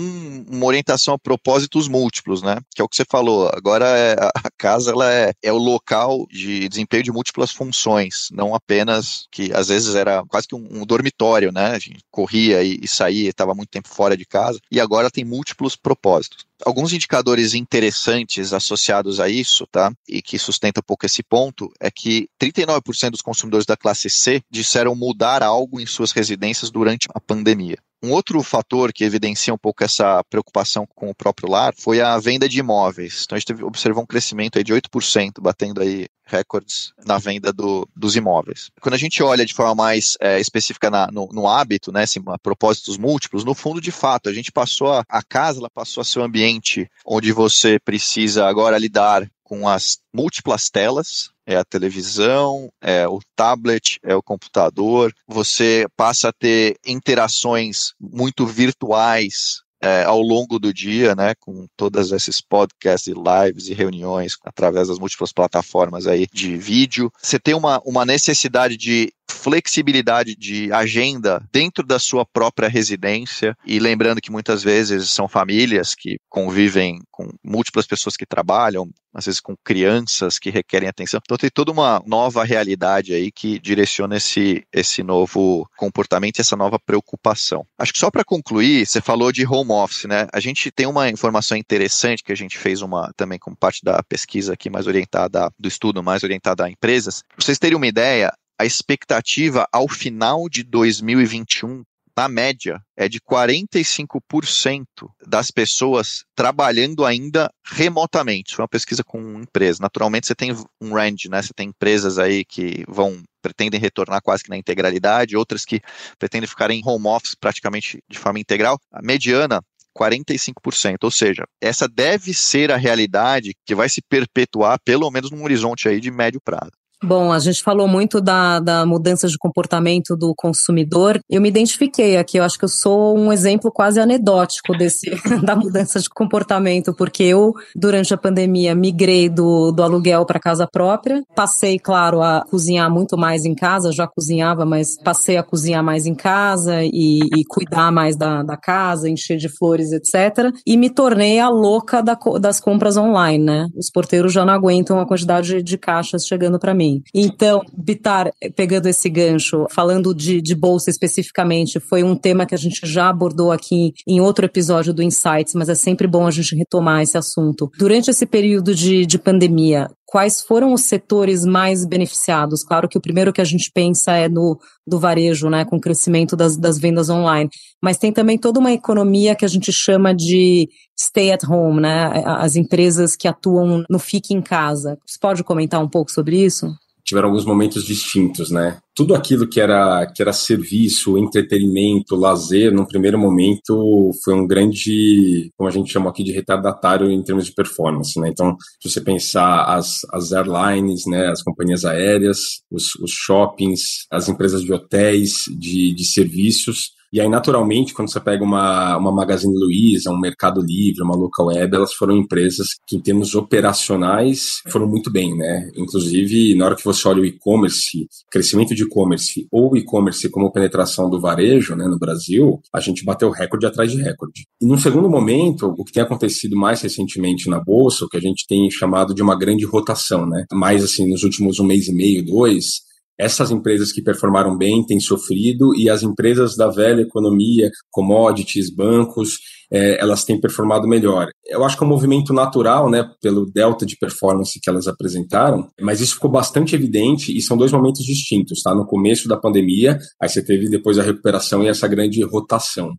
uma 0.48 0.66
orientação 0.66 1.14
a 1.14 1.20
propósitos 1.20 1.88
múltiplos, 1.88 2.42
né? 2.42 2.58
Que 2.74 2.82
é 2.82 2.86
o 2.86 2.90
que 2.90 2.96
você 2.96 3.06
falou. 3.10 3.50
Agora 3.54 3.86
é, 3.86 4.14
a 4.36 4.52
casa 4.58 4.92
ela 4.92 5.12
é, 5.12 5.34
é 5.42 5.52
o 5.52 5.58
local 5.58 6.26
de 6.30 6.68
desempenho 6.70 7.04
de 7.04 7.12
múltiplas 7.12 7.52
funções, 7.52 8.30
não 8.32 8.54
apenas 8.56 9.28
que 9.32 9.52
às 9.54 9.68
vezes 9.68 9.96
era 9.96 10.24
quase 10.28 10.48
que 10.48 10.56
um, 10.56 10.68
um 10.72 10.86
dormitório, 10.86 11.52
né? 11.52 11.68
A 11.72 11.80
gente 11.80 12.00
corria 12.12 12.64
e, 12.64 12.80
e 12.82 12.88
saía, 12.88 13.30
estava 13.30 13.54
muito 13.54 13.70
tempo 13.70 13.90
fora 13.90 14.16
de 14.16 14.26
casa, 14.26 14.60
e 14.72 14.80
agora 14.80 15.12
tem 15.12 15.24
múltiplos 15.26 15.76
propósitos 15.76 16.50
alguns 16.66 16.94
indicadores 16.94 17.54
interessantes 17.54 18.54
associados 18.54 19.20
a 19.20 19.30
isso, 19.30 19.66
tá? 19.68 19.92
E 20.08 20.22
que 20.22 20.38
sustenta 20.38 20.80
um 20.80 20.84
pouco 20.84 21.06
esse 21.06 21.24
ponto, 21.24 21.72
é 21.80 21.90
que 21.90 22.28
39% 22.42 23.09
dos 23.10 23.22
consumidores 23.22 23.66
da 23.66 23.78
classe 23.78 24.10
C 24.10 24.42
disseram 24.50 24.96
mudar 24.96 25.44
algo 25.44 25.80
em 25.80 25.86
suas 25.86 26.12
residências 26.12 26.72
durante 26.72 27.08
a 27.14 27.20
pandemia. 27.20 27.78
Um 28.02 28.12
outro 28.12 28.42
fator 28.42 28.94
que 28.94 29.04
evidencia 29.04 29.54
um 29.54 29.58
pouco 29.58 29.84
essa 29.84 30.24
preocupação 30.30 30.88
com 30.96 31.10
o 31.10 31.16
próprio 31.16 31.50
lar 31.50 31.74
foi 31.78 32.00
a 32.00 32.18
venda 32.18 32.48
de 32.48 32.60
imóveis. 32.60 33.24
Então 33.26 33.36
a 33.36 33.40
gente 33.40 33.62
observou 33.62 34.04
um 34.04 34.08
crescimento 34.08 34.58
aí 34.58 34.64
de 34.64 34.74
8%, 34.74 35.42
batendo 35.42 35.82
aí 35.82 36.08
recordes 36.26 36.94
na 37.06 37.18
venda 37.18 37.52
do, 37.52 37.86
dos 37.94 38.16
imóveis. 38.16 38.70
Quando 38.80 38.94
a 38.94 38.98
gente 38.98 39.22
olha 39.22 39.46
de 39.46 39.54
forma 39.54 39.76
mais 39.76 40.16
é, 40.22 40.40
específica 40.40 40.90
na, 40.90 41.08
no, 41.12 41.28
no, 41.34 41.48
hábito, 41.48 41.92
né, 41.92 42.04
assim, 42.04 42.22
propósitos 42.42 42.98
múltiplos, 42.98 43.44
no 43.44 43.54
fundo, 43.54 43.82
de 43.82 43.92
fato, 43.92 44.30
a 44.30 44.34
gente 44.34 44.52
passou 44.52 44.94
a, 44.94 45.04
a 45.10 45.22
casa, 45.22 45.60
ela 45.60 45.70
passou 45.70 46.02
a 46.02 46.06
ser 46.06 46.20
um 46.20 46.24
ambiente 46.24 46.90
onde 47.06 47.34
você 47.34 47.80
precisa 47.80 48.46
agora 48.46 48.78
lidar 48.78 49.30
com 49.50 49.68
as 49.68 49.98
múltiplas 50.14 50.70
telas, 50.70 51.32
é 51.44 51.56
a 51.56 51.66
televisão, 51.66 52.70
é 52.80 53.08
o 53.08 53.20
tablet, 53.36 53.98
é 54.04 54.16
o 54.16 54.22
computador. 54.22 55.12
Você 55.28 55.88
passa 55.98 56.30
a 56.30 56.34
ter 56.34 56.78
interações 56.86 57.94
muito 58.00 58.46
virtuais 58.46 59.64
é, 59.82 60.04
ao 60.04 60.22
longo 60.22 60.60
do 60.60 60.72
dia, 60.72 61.16
né, 61.16 61.34
com 61.40 61.66
todos 61.76 62.12
esses 62.12 62.40
podcasts 62.42 63.08
e 63.08 63.14
lives 63.14 63.70
e 63.70 63.74
reuniões 63.74 64.34
através 64.44 64.90
das 64.90 65.00
múltiplas 65.00 65.34
plataformas 65.34 66.06
aí 66.06 66.28
de 66.32 66.56
vídeo. 66.56 67.12
Você 67.20 67.40
tem 67.40 67.56
uma, 67.56 67.82
uma 67.84 68.06
necessidade 68.06 68.78
de 68.78 69.12
flexibilidade 69.30 70.36
de 70.36 70.72
agenda 70.72 71.42
dentro 71.52 71.86
da 71.86 72.00
sua 72.00 72.26
própria 72.26 72.68
residência 72.68 73.56
e 73.66 73.80
lembrando 73.80 74.22
que 74.22 74.32
muitas 74.32 74.64
vezes 74.64 75.10
são 75.10 75.28
famílias 75.28 75.96
que 75.96 76.18
convivem 76.30 77.00
com 77.12 77.30
múltiplas 77.44 77.86
pessoas 77.86 78.16
que 78.16 78.26
trabalham, 78.26 78.90
às 79.14 79.26
vezes 79.26 79.40
com 79.40 79.56
crianças 79.64 80.38
que 80.38 80.50
requerem 80.50 80.88
atenção. 80.88 81.20
Então 81.24 81.38
tem 81.38 81.50
toda 81.50 81.72
uma 81.72 82.02
nova 82.06 82.44
realidade 82.44 83.14
aí 83.14 83.32
que 83.32 83.60
direciona 83.60 84.18
esse, 84.18 84.64
esse 84.74 85.04
novo 85.04 85.68
comportamento 85.78 86.38
e 86.38 86.42
essa 86.42 86.56
nova 86.56 86.80
preocupação. 86.80 87.66
Acho 87.78 87.94
que 87.94 88.00
só 88.00 88.12
para 88.12 88.24
concluir, 88.24 88.86
você 88.86 89.02
falou 89.02 89.32
de 89.32 89.46
home 89.46 89.72
office, 89.72 90.06
né? 90.06 90.28
A 90.34 90.40
gente 90.40 90.72
tem 90.72 90.86
uma 90.86 91.10
informação 91.10 91.58
interessante 91.58 92.24
que 92.24 92.32
a 92.32 92.38
gente 92.38 92.58
fez 92.58 92.82
uma 92.82 93.12
também 93.16 93.40
como 93.40 93.56
parte 93.56 93.84
da 93.84 94.02
pesquisa 94.04 94.54
aqui 94.54 94.70
mais 94.70 94.88
orientada 94.88 95.50
do 95.58 95.68
estudo 95.68 96.04
mais 96.04 96.24
orientada 96.24 96.66
a 96.66 96.70
empresas. 96.70 97.24
Pra 97.36 97.46
vocês 97.46 97.60
terem 97.60 97.76
uma 97.76 97.88
ideia, 97.88 98.32
a 98.60 98.66
expectativa 98.66 99.66
ao 99.72 99.88
final 99.88 100.50
de 100.50 100.64
2021 100.64 101.84
na 102.20 102.28
média, 102.28 102.82
é 102.98 103.08
de 103.08 103.22
45% 103.22 104.86
das 105.26 105.50
pessoas 105.52 106.26
trabalhando 106.36 107.06
ainda 107.06 107.50
remotamente. 107.66 108.54
Foi 108.54 108.64
uma 108.64 108.68
pesquisa 108.68 109.06
com 109.06 109.40
empresas. 109.40 109.80
Naturalmente, 109.80 110.28
você 110.28 110.36
tem 110.36 110.52
um 110.82 110.94
range, 110.94 111.30
né? 111.30 111.42
Você 111.42 111.54
tem 111.54 111.70
empresas 111.70 112.20
aí 112.20 112.44
que 112.44 112.84
vão 112.90 113.24
pretendem 113.42 113.80
retornar 113.80 114.22
quase 114.22 114.44
que 114.44 114.50
na 114.50 114.58
integralidade, 114.58 115.38
outras 115.38 115.64
que 115.64 115.80
pretendem 116.18 116.46
ficar 116.46 116.70
em 116.72 116.82
home 116.86 117.08
office 117.08 117.36
praticamente 117.36 118.04
de 118.10 118.20
forma 118.20 118.38
integral. 118.38 118.78
A 118.92 119.02
mediana 119.02 119.62
45%, 119.98 120.98
ou 121.04 121.12
seja, 121.12 121.46
essa 121.62 121.88
deve 121.88 122.34
ser 122.34 122.70
a 122.70 122.78
realidade 122.78 123.54
que 123.66 123.74
vai 123.74 123.88
se 123.88 124.02
perpetuar 124.02 124.78
pelo 124.84 125.10
menos 125.10 125.32
num 125.32 125.44
horizonte 125.44 125.88
aí 125.88 126.02
de 126.02 126.12
médio 126.12 126.42
prazo. 126.44 126.72
Bom, 127.02 127.32
a 127.32 127.40
gente 127.40 127.64
falou 127.64 127.88
muito 127.88 128.20
da, 128.20 128.60
da 128.60 128.86
mudança 128.86 129.28
de 129.28 129.38
comportamento 129.38 130.18
do 130.18 130.34
consumidor. 130.36 131.20
Eu 131.30 131.42
me 131.42 131.48
identifiquei 131.48 132.18
aqui, 132.18 132.38
eu 132.38 132.44
acho 132.44 132.60
que 132.60 132.66
eu 132.66 132.70
sou 132.70 133.18
um 133.18 133.32
exemplo 133.32 133.72
quase 133.72 134.02
anedótico 134.02 134.78
desse, 134.78 135.10
da 135.42 135.56
mudança 135.56 136.00
de 136.00 136.10
comportamento, 136.10 136.94
porque 136.94 137.24
eu, 137.24 137.54
durante 137.74 138.14
a 138.14 138.18
pandemia, 138.18 138.76
migrei 138.76 139.30
do, 139.30 139.72
do 139.72 139.82
aluguel 139.82 140.26
para 140.26 140.42
casa 140.42 140.68
própria. 140.68 141.24
Passei, 141.34 141.80
claro, 141.80 142.22
a 142.22 142.44
cozinhar 142.50 142.92
muito 142.92 143.18
mais 143.18 143.46
em 143.46 143.56
casa, 143.56 143.94
já 143.94 144.06
cozinhava, 144.06 144.66
mas 144.66 145.02
passei 145.02 145.38
a 145.38 145.44
cozinhar 145.44 145.84
mais 145.84 146.06
em 146.06 146.14
casa 146.14 146.84
e, 146.84 147.20
e 147.34 147.46
cuidar 147.48 147.94
mais 147.94 148.18
da, 148.18 148.44
da 148.44 148.58
casa, 148.58 149.10
encher 149.10 149.38
de 149.38 149.48
flores, 149.48 149.94
etc. 149.94 150.54
E 150.66 150.76
me 150.76 150.90
tornei 150.90 151.40
a 151.40 151.48
louca 151.48 152.04
da, 152.04 152.18
das 152.42 152.60
compras 152.60 152.98
online, 152.98 153.44
né? 153.44 153.68
Os 153.74 153.90
porteiros 153.90 154.34
já 154.34 154.44
não 154.44 154.54
aguentam 154.54 155.00
a 155.00 155.08
quantidade 155.08 155.64
de 155.64 155.78
caixas 155.78 156.26
chegando 156.26 156.60
para 156.60 156.74
mim. 156.74 156.89
Então, 157.14 157.62
Bitar, 157.74 158.32
pegando 158.56 158.88
esse 158.88 159.10
gancho, 159.10 159.66
falando 159.70 160.14
de, 160.14 160.42
de 160.42 160.56
bolsa 160.56 160.90
especificamente, 160.90 161.80
foi 161.80 162.04
um 162.04 162.16
tema 162.16 162.46
que 162.46 162.56
a 162.56 162.58
gente 162.58 162.82
já 162.84 163.10
abordou 163.10 163.52
aqui 163.52 163.94
em 164.08 164.20
outro 164.20 164.46
episódio 164.46 164.94
do 164.94 165.04
Insights, 165.04 165.54
mas 165.54 165.70
é 165.70 165.76
sempre 165.76 166.08
bom 166.08 166.26
a 166.26 166.32
gente 166.32 166.56
retomar 166.56 167.02
esse 167.02 167.18
assunto. 167.18 167.70
Durante 167.78 168.10
esse 168.10 168.26
período 168.26 168.74
de, 168.74 169.06
de 169.06 169.18
pandemia, 169.18 169.88
quais 170.10 170.42
foram 170.42 170.74
os 170.74 170.86
setores 170.86 171.46
mais 171.46 171.86
beneficiados? 171.86 172.64
Claro 172.64 172.90
que 172.90 172.98
o 172.98 173.02
primeiro 173.02 173.32
que 173.32 173.42
a 173.42 173.46
gente 173.46 173.72
pensa 173.72 174.14
é 174.14 174.28
no 174.28 174.60
do 174.86 175.00
varejo, 175.00 175.50
né, 175.50 175.64
com 175.66 175.76
o 175.76 175.80
crescimento 175.80 176.36
das, 176.36 176.58
das 176.58 176.80
vendas 176.80 177.12
online, 177.12 177.48
mas 177.80 178.00
tem 178.00 178.12
também 178.12 178.36
toda 178.36 178.60
uma 178.60 178.72
economia 178.72 179.36
que 179.36 179.46
a 179.46 179.48
gente 179.48 179.72
chama 179.72 180.16
de 180.16 180.68
stay 181.00 181.32
at 181.32 181.44
home, 181.44 181.80
né, 181.80 182.24
as 182.26 182.56
empresas 182.56 183.16
que 183.16 183.28
atuam 183.28 183.84
no 183.88 184.00
fique 184.00 184.34
em 184.34 184.42
casa. 184.42 184.98
Você 185.06 185.20
pode 185.22 185.44
comentar 185.44 185.80
um 185.80 185.88
pouco 185.88 186.12
sobre 186.12 186.44
isso? 186.44 186.68
Tiveram 187.10 187.30
alguns 187.30 187.44
momentos 187.44 187.84
distintos, 187.84 188.52
né? 188.52 188.78
tudo 189.00 189.16
aquilo 189.16 189.48
que 189.48 189.62
era, 189.62 190.06
que 190.08 190.22
era 190.22 190.34
serviço, 190.34 191.18
entretenimento, 191.18 192.18
lazer, 192.18 192.70
num 192.70 192.84
primeiro 192.84 193.18
momento 193.18 194.12
foi 194.22 194.34
um 194.34 194.46
grande, 194.46 195.50
como 195.58 195.70
a 195.70 195.72
gente 195.72 195.90
chama 195.90 196.10
aqui 196.10 196.22
de 196.22 196.34
retardatário 196.34 197.10
em 197.10 197.24
termos 197.24 197.46
de 197.46 197.54
performance, 197.54 198.20
né? 198.20 198.28
Então, 198.28 198.58
se 198.78 198.90
você 198.90 199.00
pensar 199.00 199.64
as, 199.74 200.02
as 200.12 200.34
airlines, 200.34 201.06
né, 201.06 201.30
as 201.30 201.42
companhias 201.42 201.86
aéreas, 201.86 202.40
os, 202.70 202.94
os 202.96 203.12
shoppings, 203.12 204.06
as 204.12 204.28
empresas 204.28 204.64
de 204.64 204.74
hotéis, 204.74 205.46
de, 205.58 205.94
de 205.94 206.04
serviços, 206.04 206.92
e 207.12 207.20
aí, 207.20 207.28
naturalmente, 207.28 207.94
quando 207.94 208.12
você 208.12 208.20
pega 208.20 208.44
uma, 208.44 208.98
uma 208.98 209.12
Magazine 209.12 209.58
Luiza, 209.58 210.12
um 210.12 210.20
Mercado 210.20 210.62
Livre, 210.62 211.02
uma 211.02 211.16
Local 211.16 211.48
Web, 211.48 211.76
elas 211.76 211.94
foram 211.94 212.16
empresas 212.18 212.68
que, 212.88 212.96
em 212.96 213.00
termos 213.00 213.34
operacionais, 213.34 214.62
foram 214.68 214.88
muito 214.88 215.12
bem, 215.12 215.36
né? 215.36 215.70
Inclusive, 215.76 216.54
na 216.56 216.66
hora 216.66 216.76
que 216.76 216.86
você 216.86 217.08
olha 217.08 217.22
o 217.22 217.26
e-commerce, 217.26 218.08
crescimento 218.32 218.76
de 218.76 218.84
e-commerce 218.84 219.48
ou 219.52 219.76
e-commerce 219.76 220.30
como 220.30 220.52
penetração 220.52 221.10
do 221.10 221.20
varejo 221.20 221.76
né, 221.76 221.86
no 221.88 221.98
Brasil, 221.98 222.60
a 222.74 222.80
gente 222.80 223.04
bateu 223.04 223.32
recorde 223.32 223.66
atrás 223.66 223.92
de 223.92 224.02
recorde. 224.02 224.46
E 224.62 224.66
num 224.66 224.78
segundo 224.78 225.10
momento, 225.10 225.74
o 225.78 225.84
que 225.84 225.94
tem 225.94 226.04
acontecido 226.04 226.56
mais 226.56 226.82
recentemente 226.82 227.50
na 227.50 227.60
Bolsa, 227.60 228.06
o 228.06 228.10
que 228.10 228.18
a 228.18 228.22
gente 228.22 228.46
tem 228.48 228.70
chamado 228.70 229.14
de 229.16 229.24
uma 229.24 229.38
grande 229.38 229.66
rotação, 229.66 230.28
né? 230.28 230.46
Mais 230.52 230.84
assim, 230.84 231.10
nos 231.10 231.24
últimos 231.24 231.60
um 231.60 231.66
mês 231.66 231.88
e 231.88 231.94
meio, 231.94 232.24
dois, 232.24 232.89
essas 233.20 233.52
empresas 233.52 233.92
que 233.92 234.02
performaram 234.02 234.58
bem 234.58 234.86
têm 234.86 235.00
sofrido 235.00 235.76
e 235.76 235.90
as 235.90 236.04
empresas 236.04 236.56
da 236.56 236.70
velha 236.70 237.02
economia, 237.02 237.70
commodities, 237.92 238.74
bancos, 238.74 239.40
é, 239.72 240.02
elas 240.02 240.24
têm 240.24 240.40
performado 240.40 240.88
melhor. 240.88 241.28
Eu 241.46 241.64
acho 241.64 241.78
que 241.78 241.84
é 241.84 241.86
um 241.86 241.90
movimento 241.90 242.34
natural, 242.34 242.90
né, 242.90 243.08
pelo 243.22 243.46
delta 243.46 243.86
de 243.86 243.98
performance 243.98 244.60
que 244.62 244.70
elas 244.70 244.88
apresentaram, 244.88 245.68
mas 245.82 246.00
isso 246.00 246.16
ficou 246.16 246.32
bastante 246.32 246.74
evidente 246.74 247.36
e 247.36 247.42
são 247.42 247.58
dois 247.58 247.72
momentos 247.72 248.04
distintos, 248.04 248.62
tá? 248.62 248.74
No 248.74 248.88
começo 248.88 249.28
da 249.28 249.38
pandemia, 249.38 250.00
aí 250.22 250.30
você 250.30 250.42
teve 250.42 250.70
depois 250.70 250.98
a 250.98 251.04
recuperação 251.04 251.64
e 251.64 251.68
essa 251.68 251.88
grande 251.88 252.24
rotação. 252.24 252.94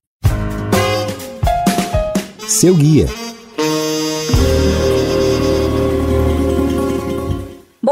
Seu 2.46 2.74
guia. 2.74 3.06